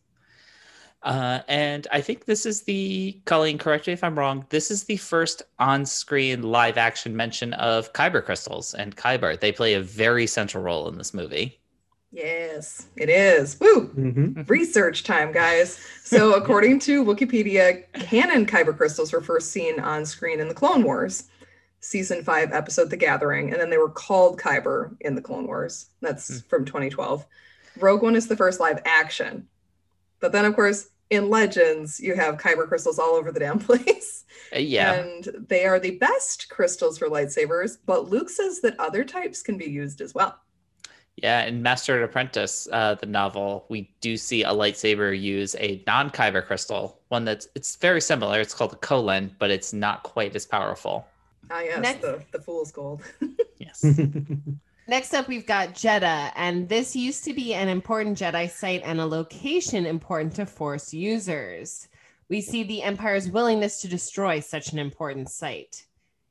[1.04, 4.46] Uh, and I think this is the Colleen, correct me if I'm wrong.
[4.50, 9.40] This is the first on-screen live-action mention of kyber crystals and kyber.
[9.40, 11.58] They play a very central role in this movie.
[12.12, 13.58] Yes, it is.
[13.60, 13.88] Woo!
[13.98, 14.48] Mhm.
[14.50, 15.80] Research time, guys.
[16.04, 20.84] So, according to Wikipedia, canon kyber crystals were first seen on screen in the Clone
[20.84, 21.24] Wars,
[21.80, 25.88] season five episode The Gathering, and then they were called kyber in the Clone Wars.
[26.02, 26.48] That's Hmm.
[26.50, 27.26] from 2012.
[27.80, 29.48] Rogue One is the first live action.
[30.22, 34.24] But then, of course, in Legends, you have kyber crystals all over the damn place.
[34.56, 34.94] Uh, yeah.
[34.94, 39.58] And they are the best crystals for lightsabers, but Luke says that other types can
[39.58, 40.38] be used as well.
[41.18, 45.84] Yeah, in Master and Apprentice, uh, the novel, we do see a lightsaber use a
[45.86, 48.40] non-kyber crystal, one that's it's very similar.
[48.40, 51.06] It's called a Kohlen, but it's not quite as powerful.
[51.52, 53.02] Ah, yes, Next- the, the fool's gold.
[53.60, 53.86] Yes.
[54.92, 59.00] Next up, we've got Jedha, and this used to be an important Jedi site and
[59.00, 61.88] a location important to Force users.
[62.28, 65.86] We see the Empire's willingness to destroy such an important site.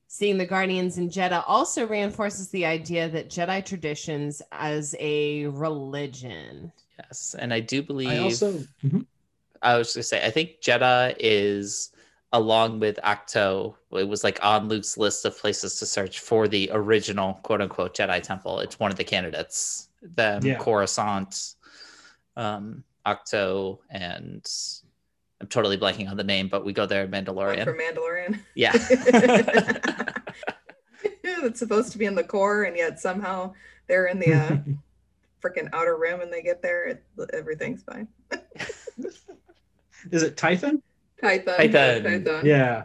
[0.09, 6.71] Seeing the Guardians in Jedha also reinforces the idea that Jedi traditions as a religion.
[6.99, 7.35] yes.
[7.39, 9.07] And I do believe I also Mhm.
[9.63, 11.93] I was gonna say, I think Jedha is
[12.33, 13.75] along with Ahch-To.
[13.99, 17.97] It was like on Luke's list of places to search for the original quote unquote
[17.97, 18.61] Jedi temple.
[18.61, 19.89] It's one of the candidates.
[20.03, 20.57] Them, Yeah.
[20.59, 21.55] Coruscant,
[22.37, 24.47] um, Ahch-To, and
[25.41, 27.65] I'm totally blanking on the name, but we go there in One Mandalorian.
[27.65, 28.39] for Mandalorian.
[28.55, 28.73] yeah.
[31.43, 33.55] That's supposed to be in the core, and yet somehow
[33.89, 34.57] they're in the uh,
[35.43, 36.85] freaking outer rim, and they get there.
[36.89, 37.03] It,
[37.33, 38.07] everything's fine.
[40.11, 40.83] Is it Tython?
[41.21, 41.55] Python.
[41.57, 42.03] Python.
[42.05, 42.47] Python.
[42.47, 42.85] Yeah.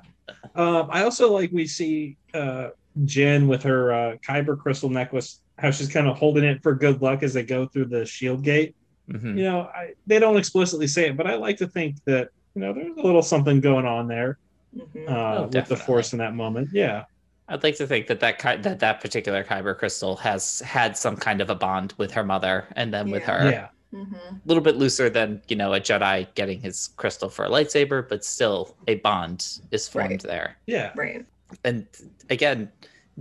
[0.56, 2.70] Um, I also like we see uh,
[3.04, 7.02] Jyn with her uh, Kyber crystal necklace, how she's kind of holding it for good
[7.02, 8.76] luck as they go through the shield gate.
[9.12, 9.38] Mhm.
[9.38, 12.62] You know, I, they don't explicitly say it, but I like to think that you
[12.62, 14.38] know there's a little something going on there
[14.76, 15.08] Mhm.
[15.10, 16.70] uh, Oh, with the force in that moment.
[16.74, 17.04] Yeah.
[17.48, 21.16] I'd like to think that that ki- that that particular kyber crystal has had some
[21.16, 23.52] kind of a bond with her mother, and then with her.
[23.52, 23.68] Yeah.
[23.96, 24.14] Mhm.
[24.14, 28.08] a little bit looser than you know a Jedi getting his crystal for a lightsaber,
[28.08, 30.22] but still a bond is formed Right.
[30.24, 30.58] there.
[30.68, 30.92] Yeah.
[30.96, 31.26] Right.
[31.64, 31.88] And
[32.30, 32.72] again,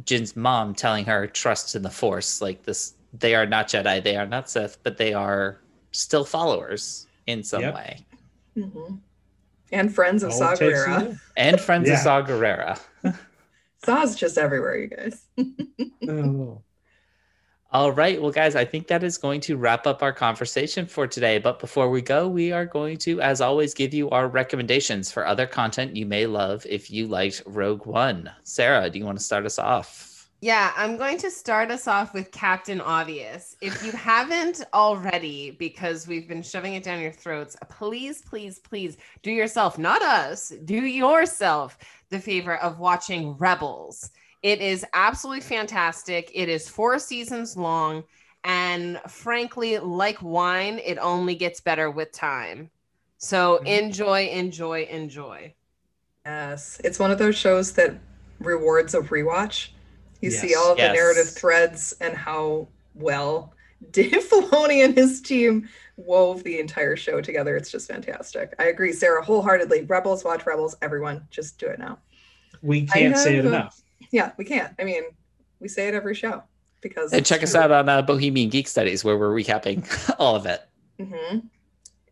[0.04, 4.16] Jyn's mom telling her trust in the Force, like this, they are not Jedi, they
[4.16, 5.60] are not Sith, but they are
[5.92, 7.74] still followers in some Yep.
[7.74, 8.06] way,
[8.56, 8.98] Mhm.
[9.70, 11.20] And friends of All Saw it Gerrera.
[11.36, 11.94] and friends Yeah.
[11.94, 12.80] of Saw Gerrera.
[13.84, 15.26] Saw's just everywhere, you guys.
[16.08, 16.62] Oh.
[17.74, 21.08] All right, well, guys, I think that is going to wrap up our conversation for
[21.08, 21.38] today.
[21.38, 25.26] But before we go, we are going to, as always, give you our recommendations for
[25.26, 28.30] other content you may love if you liked Rogue One.
[28.44, 30.30] Sarah, do you want to start us off?
[30.40, 33.56] Yeah, I'm going to start us off with Captain Obvious.
[33.60, 38.98] If you haven't already, because we've been shoving it down your throats, please, please, please
[39.24, 41.76] do yourself, not us, do yourself
[42.10, 44.12] the favor of watching Rebels.
[44.44, 46.30] It is absolutely fantastic.
[46.34, 48.04] It is four seasons long.
[48.44, 52.70] And frankly, like wine, it only gets better with time.
[53.18, 53.66] So Mhm.
[53.66, 55.56] enjoy, enjoy, enjoy.
[56.26, 56.80] Yes.
[56.84, 57.94] It's one of those shows that
[58.40, 59.70] rewards a rewatch.
[60.20, 60.94] You see all the Yes.
[60.94, 63.54] narrative threads and how well
[63.90, 67.56] Dave Filoni and his team wove the entire show together.
[67.56, 68.54] It's just fantastic.
[68.58, 69.82] I agree, Sarah, wholeheartedly.
[69.82, 70.76] Rebels, watch Rebels.
[70.82, 71.98] Everyone, just do it now.
[72.62, 73.83] We can't say it enough.
[74.14, 74.72] Yeah, we can't.
[74.78, 75.02] I mean,
[75.58, 76.44] we say it every show
[76.80, 79.84] because And it's check us out on uh, Bohemian Geek Studies, where we're recapping
[80.20, 80.62] all of it.
[81.02, 81.38] hmm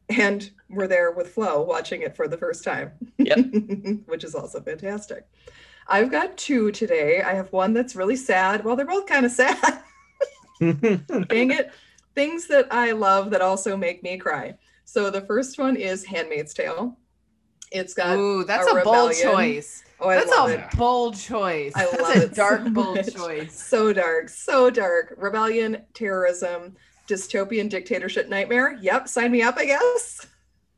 [0.08, 2.90] And we're there with Flo watching it for the first time.
[3.18, 3.38] Yep.
[4.06, 5.28] Which is also fantastic.
[5.86, 7.22] I've got two today.
[7.22, 8.64] I have one that's really sad.
[8.64, 9.84] Well, they're both kind of sad.
[10.60, 11.70] Dang it.
[12.16, 14.56] Things that I love that also make me cry.
[14.86, 16.98] So the first one is Handmaid's Tale.
[17.72, 19.82] It's got Ooh, that's a a, bold choice.
[20.00, 20.70] oh, That's a it.
[20.76, 21.72] bold choice.
[21.74, 23.14] I That's love a it dark, so bold much.
[23.14, 23.54] choice.
[23.60, 25.14] So dark, so dark.
[25.16, 26.76] Rebellion, terrorism,
[27.08, 28.78] dystopian dictatorship nightmare.
[28.80, 30.26] Yep, sign me up, I guess.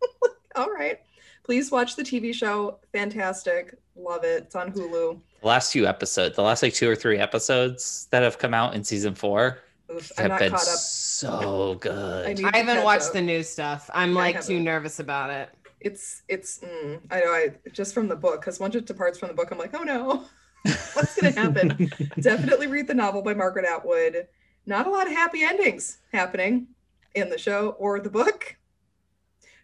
[0.57, 1.01] All right.
[1.43, 2.79] Please watch the TV show.
[2.93, 3.75] Fantastic.
[3.97, 4.45] Love it.
[4.45, 5.21] It's on Hulu.
[5.41, 8.75] The last few episodes, the last like two or three episodes that have come out
[8.75, 9.59] in season four
[9.93, 10.67] Oof, I'm have not been caught up.
[10.67, 12.41] so good.
[12.41, 13.13] I I haven't watched up.
[13.15, 13.91] the new stuff.
[13.93, 15.51] I'm Yeah, like too nervous about it.
[15.81, 19.29] It's it's mm, I know I just from the book because once it departs from
[19.29, 20.25] the book, I'm like, oh no,
[20.95, 21.91] what's gonna happen?
[22.21, 24.29] Definitely read the novel by Margaret Atwood.
[24.67, 26.69] Not a lot of happy endings happening
[27.15, 28.57] in the show or the book,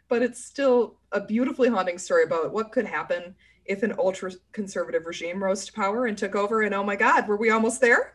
[0.09, 3.35] but it's still a beautifully haunting story about what could happen
[3.65, 6.63] if an ultra conservative regime rose to power and took over.
[6.63, 8.15] And oh my God, were we almost there?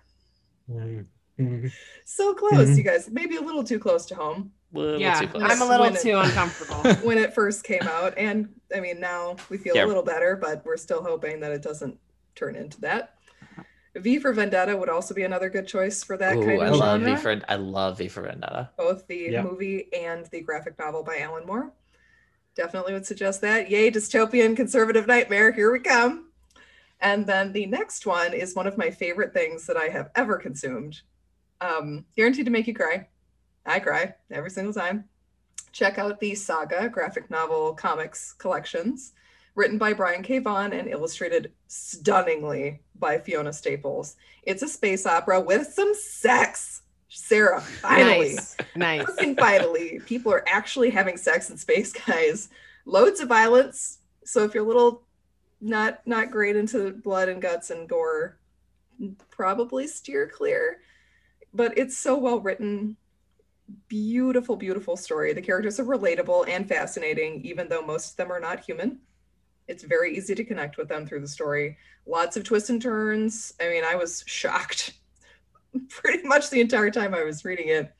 [0.70, 1.06] Mm.
[1.40, 1.72] Mhm.
[2.06, 2.78] So close, Mhm.
[2.78, 3.10] you guys.
[3.10, 5.44] Maybe a little too close to home Little yeah, too close.
[5.44, 6.84] I'm a little When it- too uncomfortable.
[7.08, 8.18] when it first came out.
[8.18, 9.86] And I mean, now we feel Yeah.
[9.86, 11.98] a little better, but we're still hoping that it doesn't
[12.36, 13.12] turn into that.
[13.96, 16.76] V for Vendetta would also be another good choice for that Ooh, kind I of
[16.76, 17.02] love.
[17.02, 18.70] V for I love V for Vendetta.
[18.78, 19.42] both the Yeah.
[19.44, 21.72] movie and the graphic novel by Alan Moore.
[22.56, 23.70] Definitely would suggest that.
[23.70, 25.52] Yay, dystopian conservative nightmare.
[25.54, 26.30] Here we come.
[27.00, 30.38] And then the next one is one of my favorite things that I have ever
[30.38, 31.02] consumed.
[31.62, 33.08] Um, guaranteed to make you cry.
[33.66, 35.06] I cry every single time.
[35.72, 39.14] Check out the Saga graphic novel comics collections,
[39.56, 40.40] written by Brian K.
[40.40, 44.16] Vaughan and illustrated stunningly by Fiona Staples.
[44.44, 46.84] It's a space opera with some sex.
[47.10, 49.06] Sarah, finally nice, nice.
[49.38, 52.50] finally, people are actually having sex in space, guys.
[52.86, 54.00] Loads of violence.
[54.26, 55.04] So if you're a little
[55.62, 58.38] not not great into blood and guts and gore,
[59.30, 60.80] probably steer clear.
[61.54, 62.98] But it's so well written.
[63.88, 65.34] Beautiful, beautiful story.
[65.34, 69.00] The characters are relatable and fascinating, even though most of them are not human.
[69.68, 71.78] It's very easy to connect with them through the story.
[72.06, 73.54] Lots of twists and turns.
[73.60, 74.94] I mean, I was shocked
[75.90, 77.92] pretty much the entire time I was reading it.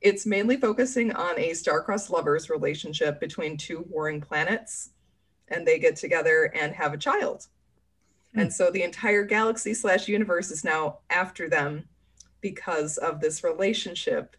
[0.00, 4.90] It's mainly focusing on a star-crossed lovers relationship between two warring planets,
[5.48, 7.46] and they get together and have a child.
[8.34, 8.40] Hmm.
[8.40, 11.88] And so the entire galaxy slash universe is now after them
[12.40, 14.36] because of this relationship.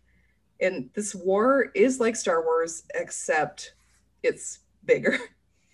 [0.61, 3.73] And this war is like Star Wars, except
[4.21, 5.17] it's bigger.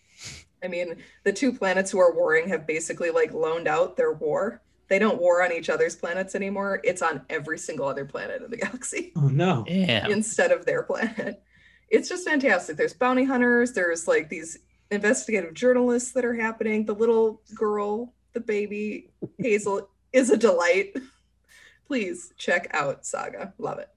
[0.64, 4.62] I mean, the two planets who are warring have basically like loaned out their war.
[4.90, 6.82] They don't war on each other's planets anymore.
[6.84, 9.64] It's on every single other planet in the galaxy Oh no.
[9.68, 10.12] Damn.
[10.12, 11.42] instead of their planet.
[11.90, 12.76] It's just fantastic.
[12.78, 14.60] There's bounty hunters, there's like these
[14.92, 16.86] investigative journalists that are happening.
[16.86, 20.96] The little girl, the baby, Hazel, is a delight.
[21.88, 23.54] Please check out Saga.
[23.58, 23.90] Love it.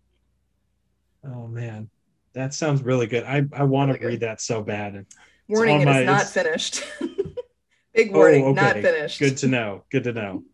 [1.25, 1.89] Oh man.
[2.35, 3.25] That sounds really good.
[3.25, 4.09] I, I want Really to good.
[4.09, 5.07] read that so bad.
[5.49, 6.85] Warning, it my- is not it's- finished.
[7.95, 9.19] Big warning, Oh, not finished.
[9.19, 9.85] Good to know.
[9.91, 10.45] Good to know.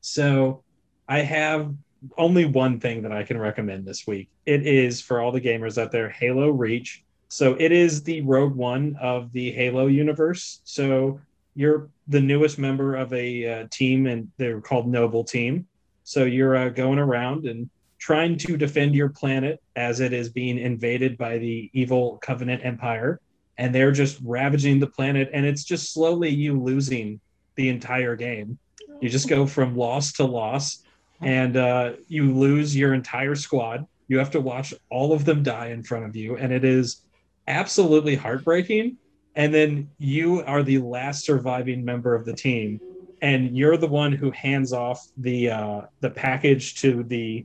[0.00, 0.62] So
[1.08, 1.74] I have
[2.16, 4.28] only one thing that I can recommend this week.
[4.46, 7.02] It is for all the gamers out there, Halo Reach.
[7.28, 10.60] So it is the Rogue One of the Halo universe.
[10.64, 11.20] So
[11.56, 15.66] you're the newest member of a uh, team, and they're called Noble Team.
[16.04, 17.68] So you're uh, going around and
[18.00, 23.20] trying to defend your planet as it is being invaded by the evil Covenant Empire,
[23.58, 27.20] and they're just ravaging the planet, and it's just slowly you losing
[27.56, 28.58] the entire game.
[29.02, 30.82] You just go from loss to loss,
[31.20, 33.86] and uh, you lose your entire squad.
[34.08, 37.02] You have to watch all of them die in front of you, and it is
[37.46, 38.96] absolutely heartbreaking.
[39.36, 42.80] And then you are the last surviving member of the team,
[43.20, 47.44] and you're the one who hands off the uh, the package to the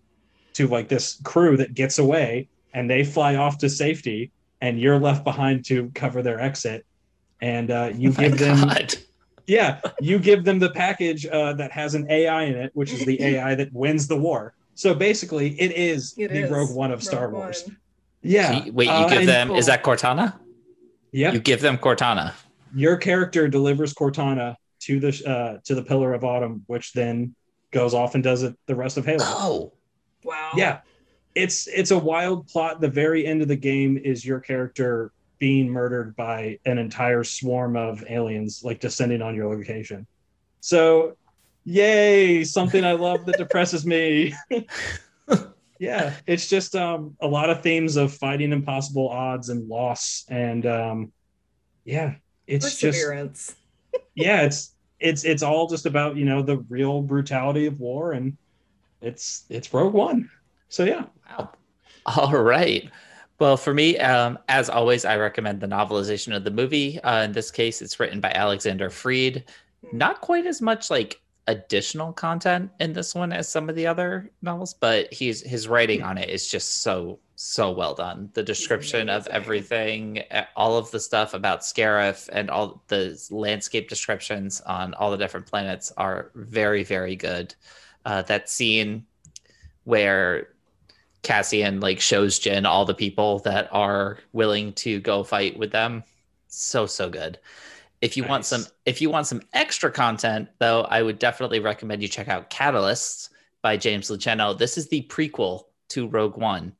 [0.55, 4.31] to like this crew that gets away, and they fly off to safety,
[4.61, 6.85] and you're left behind to cover their exit.
[7.41, 8.95] And uh, you Oh give them God.
[9.47, 13.05] yeah, you give them the package uh, that has an AI in it, which is
[13.05, 14.53] the AI that wins the war.
[14.75, 17.63] So basically, it is It the is Rogue One of Star Wars.
[17.65, 17.77] One.
[18.21, 18.63] Yeah.
[18.63, 20.33] You- Wait, you uh, give and- them is that Cortana?
[21.11, 22.33] yeah You give them Cortana.
[22.73, 27.35] Your character delivers Cortana to the uh, to the Pillar of Autumn, which then
[27.71, 29.23] goes off and does it the rest of Halo.
[29.25, 29.73] Oh,
[30.25, 30.51] Wow.
[30.57, 30.79] Yeah,
[31.35, 32.81] it's it's a wild plot.
[32.81, 37.77] The very end of the game is your character being murdered by an entire swarm
[37.77, 40.07] of aliens, like descending on your location.
[40.61, 41.15] So,
[41.63, 42.43] yay!
[42.43, 44.33] Something I love that depresses me.
[45.79, 50.65] yeah, it's just um, a lot of themes of fighting impossible odds and loss, and
[50.65, 51.11] um,
[51.83, 52.15] yeah,
[52.47, 53.05] it's just
[54.15, 58.37] yeah, it's it's it's all just about you know the real brutality of war, and
[59.01, 60.29] it's it's Rogue One.
[60.69, 61.05] So yeah.
[61.29, 61.51] wow.
[62.05, 62.89] All right.
[63.39, 67.01] Well, for me, um, as always, I recommend the novelization of the movie.
[67.01, 69.43] Uh, in this case, it's written by Alexander Freed.
[69.91, 74.31] Not quite as much like additional content in this one as some of the other
[74.41, 78.29] novels, but he's his writing on it is just so so well done.
[78.33, 80.23] The description of everything,
[80.55, 85.45] all of the stuff about Scarif, and all the landscape descriptions on all the different
[85.45, 87.53] planets are very very good.
[88.05, 89.05] Uh, that scene
[89.83, 90.49] where
[91.23, 96.03] Cassian like shows Jyn all the people that are willing to go fight with them.
[96.47, 97.39] So so good.
[98.01, 102.03] If you want some if you want some extra content though, I would definitely recommend
[102.03, 103.29] you check out Catalysts
[103.63, 104.55] by James Luceno.
[104.55, 106.73] This is the prequel to Rogue One.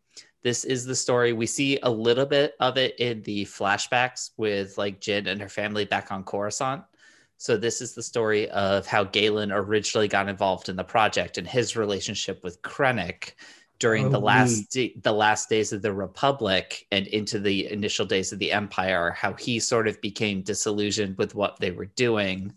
[0.44, 4.78] This is the story we see a little bit of it in the flashbacks with
[4.78, 6.84] like Jyn and her family back on Coruscant.
[7.38, 11.48] So this is the story of how Galen originally got involved in the project and
[11.48, 13.34] his relationship with Krennic
[13.78, 18.06] during Oh, the last da- the last days of the Republic and into the initial
[18.06, 19.12] days of the Empire.
[19.12, 22.54] How he sort of became disillusioned with what they were doing,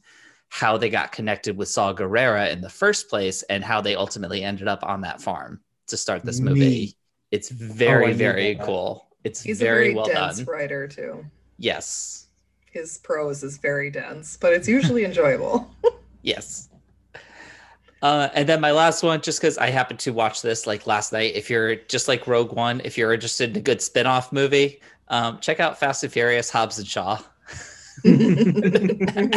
[0.49, 4.45] how they got connected with Saw Gerrera in the first place, and how they ultimately
[4.45, 6.61] ended up on that farm to start this movie.
[6.61, 6.95] Neat.
[7.33, 9.09] It's Oh, very knew very cool.
[9.25, 10.47] It's He's very, a very well dense done.
[10.47, 11.25] writer too.
[11.59, 12.28] Yes.
[12.73, 15.71] His prose is very dense, but it's usually enjoyable.
[16.23, 16.69] Yes.
[18.03, 21.13] Uh, and then my last one, just because I happened to watch this like last
[21.13, 21.37] night.
[21.37, 25.39] If you're just like Rogue One, if you're interested in a good spin-off movie, um,
[25.39, 27.19] check out Fast and Furious, Hobbs and Shaw.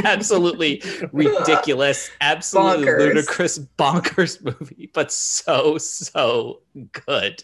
[0.04, 3.14] absolutely ridiculous, absolutely Bonkers.
[3.14, 6.62] ludicrous, bonkers movie, but so so
[7.08, 7.44] good.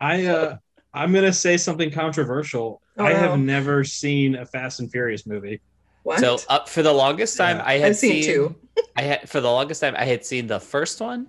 [0.00, 0.56] I uh
[0.94, 2.82] I'm gonna say something controversial.
[2.98, 3.18] Oh, I no.
[3.18, 5.60] have never seen a Fast and Furious movie.
[6.02, 6.20] what?
[6.20, 7.64] So up for the longest time, Yeah.
[7.66, 8.54] I had I've seen, two.
[8.96, 11.28] I had for the longest time I had seen the first one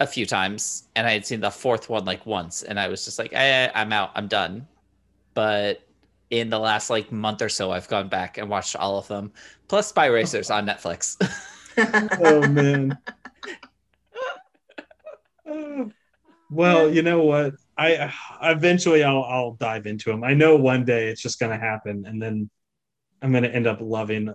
[0.00, 3.04] a few times and I had seen the fourth one like once and I was
[3.04, 4.66] just like eh, I'm out I'm done
[5.34, 5.82] but
[6.30, 9.32] in the last like month or so I've gone back and watched all of them
[9.68, 11.16] plus Spy Racers on Netflix
[12.20, 12.98] Oh man.
[16.50, 17.54] Well, you know what?
[17.78, 18.12] I
[18.42, 20.24] eventually I'll I'll dive into them.
[20.24, 22.50] I know one day it's just gonna happen, and then
[23.20, 24.32] I'm gonna end up loving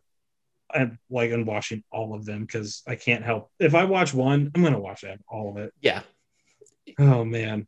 [0.73, 3.51] and like and watching all of them because I can't help.
[3.59, 5.73] If I watch one, I'm gonna watch that all of it.
[5.81, 6.01] yeah
[6.99, 7.67] Oh man.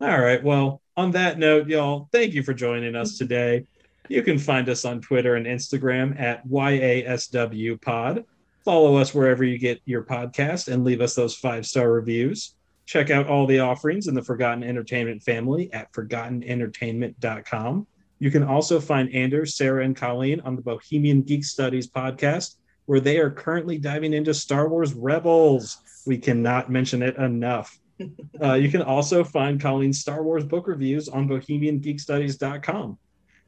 [0.00, 0.42] All right.
[0.42, 3.66] Well, on that note, y'all, thank you for joining us today.
[4.08, 8.24] You can find us on Twitter and Instagram at YASW Pod.
[8.64, 12.54] Follow us wherever you get your podcast and leave us those five star reviews.
[12.86, 17.86] Check out all the offerings in the Forgotten Entertainment family at forgottenentertainment.com.
[18.18, 22.56] You can also find Anders, Sarah, and Colleen on the Bohemian Geek Studies podcast,
[22.86, 25.78] where they are currently diving into Star Wars Rebels.
[26.06, 27.78] We cannot mention it enough.
[28.42, 32.98] Uh, you can also find Colleen's Star Wars book reviews on bohemiangeekstudies.com.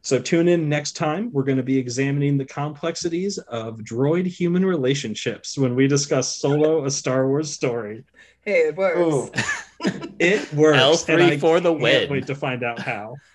[0.03, 1.32] So tune in next time.
[1.32, 6.84] We're going to be examining the complexities of droid human relationships when we discuss Solo,
[6.84, 8.05] a Star Wars story.
[8.47, 9.31] Hey, it works.
[10.19, 10.79] It works.
[11.05, 12.11] L3 for the can't win.
[12.11, 13.17] Wait to find out how.